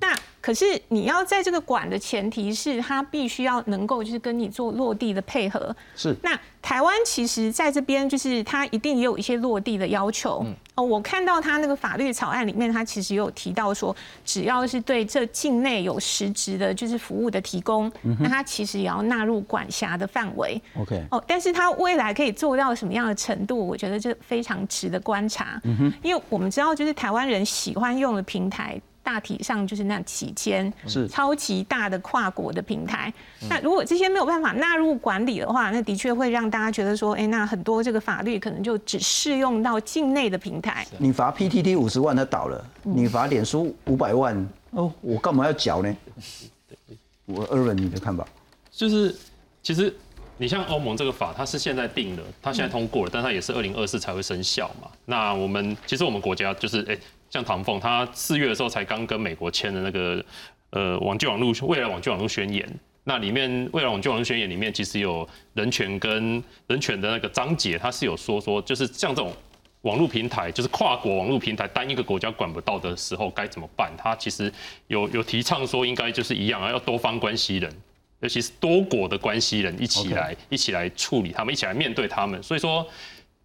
[0.00, 5.74] 那可是你要在这个管的前提是，它必须要能够就是跟你做落地的配合。
[5.94, 6.14] 是。
[6.22, 10.42] 那台湾其实在这边就是它一定也有一些落地的要求。
[10.44, 20.60] 嗯哦，我看到它那个法律草案里面，它其实有提到说，只要是对这境内有实质的就是服务的提供，那它其实也要纳入管辖的范围。
[20.76, 21.00] OK。
[21.10, 23.64] 哦，但是它未来可以做到什么样的程度？
[23.66, 25.60] 我觉得这非常值得观察。
[25.62, 25.94] 嗯哼。
[26.02, 28.80] 因为我们知道，就是台湾人喜欢用的平台。
[29.04, 33.12] 大体上就是那几千是超级大的跨国的平台。
[33.50, 40.84] 那如果这些没有办法纳入管理的话，那的确会让大家觉得说，哎，那很多这个法律可能就只适用到境内的平台。
[40.96, 45.94] 你罚 PTT 五十万，它倒了；你罚脸书五百万，哦，我干嘛要缴呢？
[47.26, 48.26] 我二问你的看法，
[48.70, 49.14] 就是
[49.62, 49.94] 其实
[50.38, 54.88] 你像欧盟这个法，它是现在定的，它现在通过了，但它也是二零二四才会生效嘛。
[55.04, 56.96] 那我们其实我们国家就是哎。
[57.34, 60.24] 像唐凤，他四月的时候才刚跟美国签的那个
[60.70, 62.64] 呃网际网络未来网际网络宣言，
[63.02, 69.32] 那里面未来网际网络宣言里面其实有人权跟人权的那个章节，它是有说说就是像这种
[69.80, 73.90] 网络平台，就是跨国网络平台单一个国家管不到的时候该怎么办？
[73.98, 74.52] 他其实
[74.86, 77.68] 有有提倡说应该就是一样啊，要多方关系人，
[78.20, 82.86] 尤其是多国的关系人一起来一起来处理他们，一起来面对他们，所以说。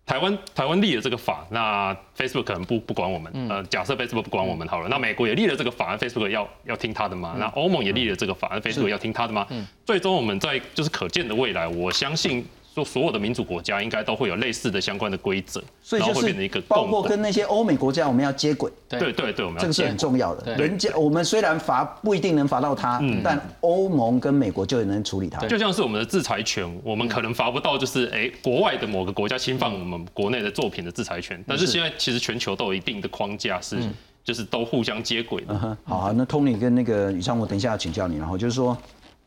[0.09, 7.35] 台湾台湾立了这个法，那 Facebook 可能不不管我们，呃，假设 Facebook 不管我们好了，那美国也立了这个法，Facebook 要要听他的吗？
[7.37, 9.45] 那欧盟也立了这个法，Facebook 要听他的吗？
[9.85, 12.43] 最终我们在就是可见的未来，我相信。
[12.73, 18.71] 说所有的民主国家应该都会有类似的相关的规则，所以就是包括跟那些欧美国家我们要接轨。
[18.87, 20.55] 对对对，我们这个是很重要的。
[20.55, 25.45] 人家我们虽然罚不一定能罚到他，但欧盟跟美国就能处理他。
[25.47, 31.43] 就像是我们的制裁权，我们可能罚不到，就是哎国外的某个国家侵犯我们国内的作品的制裁权。
[31.47, 33.77] 但是现在其实全球都有一定的框架，是
[34.23, 35.77] 就是都互相接轨的。
[35.83, 38.77] 好，那 Tony 跟那个宇昌，我等一下要请教你，然后就是说。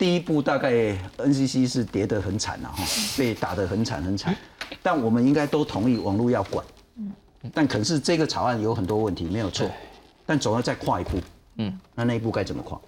[0.02, 0.72] 第一步大概
[1.16, 2.84] NCC 是跌得很惨了哈，
[3.16, 4.36] 被打得很惨很惨，
[4.82, 6.66] 但我们应该都同意网络要管，
[7.54, 9.70] 但可是这个草案有很多问题没有错，
[10.26, 11.18] 但总要再跨一步，
[11.58, 12.80] 嗯，那那一步该怎么跨？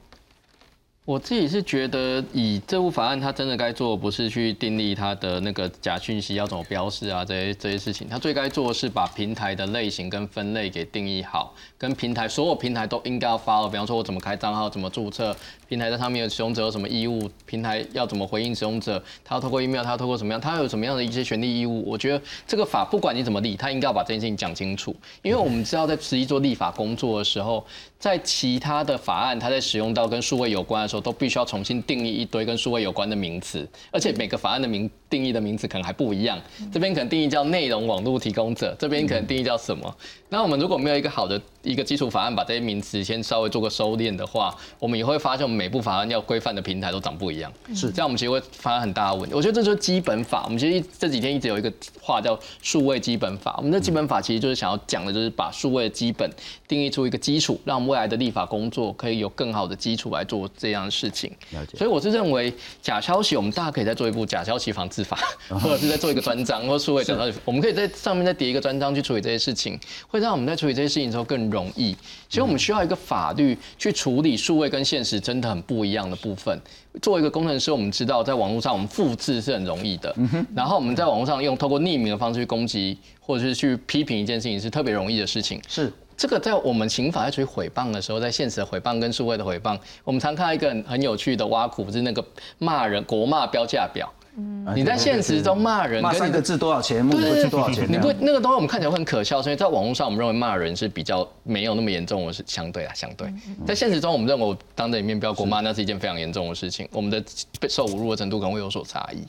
[1.07, 13.69] 我自己是觉得，以这部法案，它真的该做不是去订立它的那个假讯息要怎么标示啊，这些这些事情，它最该做的是把平台的类型跟分类给定义好，跟平台所有平台都应该要发了。
[13.69, 15.37] 比方说，我怎么开账号，怎么注册，
[15.69, 21.83] 平台在上面的使用者有什么义务，平台要怎么回应使用者，他要透过 email，他要透过什么样，他有什么样的一些权利义务。
[21.87, 27.65] 我觉得这个法不管你怎么立，他应该要把这件事情讲清楚，因为我们知道在实际做立法工作的时候。
[27.97, 36.39] 在其他的法案，他在使用到跟数位有关的时候，都必须要重新定义一堆跟数位有关的名词，而且每个法案的名定义的名词可能还不一样。
[36.71, 39.97] 这边可能定义叫内容网络提供者，这边可能定义叫什么？
[40.29, 47.53] 那我们如果没有一个好的一个基础法案，把这些名词先稍微做个收敛的话，我们也会发现，我们每部法案要规范的平台都长不一样。
[47.75, 49.35] 是这样，我们其实会发生很大的问题。
[49.35, 50.43] 我觉得这就是基本法。
[50.45, 53.55] 我们其实这几天一直有一个话叫数位基本法。
[53.59, 56.29] 我们的基本法其实就是想要讲的，就是把数位的基本
[56.67, 61.31] 定义出一个基础，让我们未来的立法工作可以有更好的基础来做这样的事情。
[61.77, 62.53] 所以我是认为
[62.83, 69.79] 假消息，我们大家可以再做一部假消息防治法， 或者是再做一个专章，或数位假消息，我们可以在上面再叠一个专章去处理这些事情，
[70.09, 71.95] 会让我们在处理这些事情的时候更容易。
[72.29, 76.59] 其实我们需要一个法律去处理数位跟现实真的很不一样的部分。
[77.01, 80.15] 作为一个工程师，我们知道在网络上我们复制是很容易的，
[80.55, 85.61] 然后我们在网络上用透过匿名的方式去攻击或者是去批评一件事情是特别容易的事情。
[85.69, 85.93] 是。
[86.17, 92.25] 这个在我们刑法在处理诽谤的时候，在现实的诽谤跟社会的诽谤，我们常看到一个很有趣的挖苦，就是那个
[92.59, 94.09] 骂人国骂标价表。
[94.37, 97.87] 嗯，你在现实中骂人，骂三个字多少钱，目个字多少钱？
[97.91, 103.33] 你不那个东西我们看起来会很可笑，所以在网络上我们认为骂人是比较没有那么严重的是相对啊，相对。
[103.65, 107.23] 在现实中我们认为当着你面不要国骂那是一件非常严重的事情，我们的
[107.61, 109.23] 被受侮辱的程度可能会有所差异。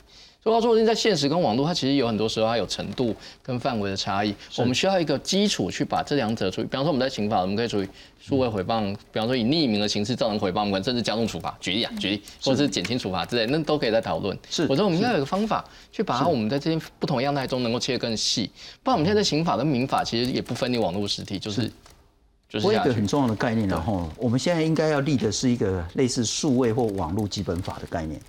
[0.46, 4.32] 说到说在现实跟网络，它其实有很多时候它有程度跟范围的差异。
[4.56, 6.68] 我们需要一个基础去把这两者处理。
[6.68, 7.88] 比方说我们在刑法，我们可以处理
[8.20, 11.56] 数位诽谤，比方说以匿名的形式造成诽谤，我们甚至加重处罚。
[11.60, 14.38] 举例啊，举例，或者是减轻处罚之类，那都可以在讨论。
[14.48, 18.48] 是，我觉得我们应该有一个方法去把我们在这些不同样态中能够切得更细。
[18.84, 21.68] 不然我们现在刑法跟民法其实也不分你网络实体，就是
[22.48, 28.20] 就是一个很重要的概念，然后我们现在应该要立的是一个类似数位或网络基本法的概念。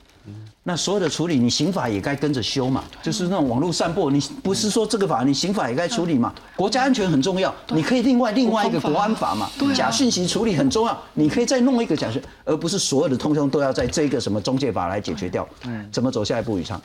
[0.64, 6.34] 那所有的处理，你刑法也该跟着修嘛，就是那种网络散播，你不是说这个法，你刑法也该处理嘛。
[6.58, 9.50] 国家安全很重要，你可以另外另外一个国安法嘛。
[9.74, 15.48] 假讯息处理很重要，你可以再弄一个假讯，而不是所有的通通都要在这个什么中介法来解决掉。
[15.64, 16.60] 嗯，怎么走下一步？
[16.60, 16.82] 以上，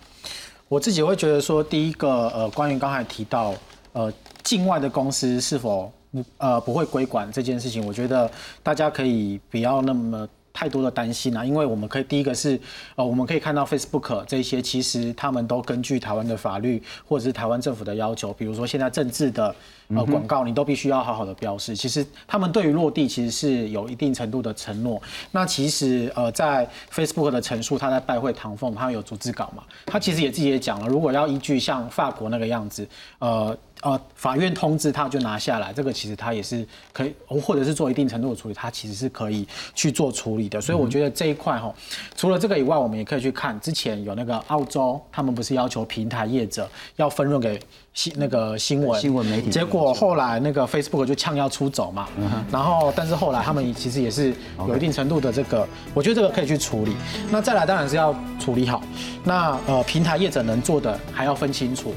[0.69, 3.53] 我自己会觉得说，第一个呃，关于刚才提到
[3.95, 4.13] 呃，
[4.45, 8.31] 境外的公司是否不呃不会归管这件事情，我觉得
[8.63, 10.29] 大家可以不要那么。
[10.53, 12.61] 太多的担心啊，因为我们可以第一个是，
[12.95, 19.55] 呃，我们可以看到 Facebook 这些，其实他们都根据台湾的法律或者是台湾政府的要求，比如说现在政治的
[19.89, 21.75] 呃广告，你都必须要好好的标示。
[21.75, 25.01] 其实他们对于落地其实是有一定程度的承诺。
[25.31, 32.87] 那其实呃，在 Facebook 的陈述，他在拜会唐凤，他有逐字稿嘛，他其实也自己也讲了，如果要依据像法国那个样子，
[33.19, 33.57] 呃。
[33.83, 40.61] 呃，法院通知他就拿下来，这个其实他也是可以，或者是做一定程度的处理，他其实是可以去做处理的。
[40.61, 41.75] 所以我觉得这一块哈，
[42.17, 47.59] 除了这个以外，我们也可以去看之前有那个澳洲，他们不是要求平台业者要分润给
[47.93, 52.09] 新那个新闻新闻媒体，结果后来那个 Facebook 就呛要出走嘛，
[52.53, 54.33] 然后但是后来他们其实也是
[54.69, 56.95] 有一定程度的这个，我觉得这个可以去处理。
[57.33, 58.81] 那再来当然是要处理好，
[59.25, 61.93] 那呃平台业者能做的还要分清楚。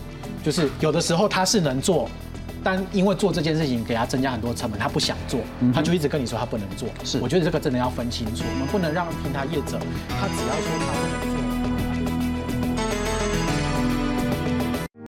[0.45, 2.07] 就是有的时候他是能做，
[2.63, 5.39] 但因为做这件事情给他增加很多成本，他不想做，
[5.73, 6.87] 他就一直跟你说他不能做。
[7.03, 11.54] 是，我觉得这个真的要分清楚，我们不能让平台业者他只要说他不能做。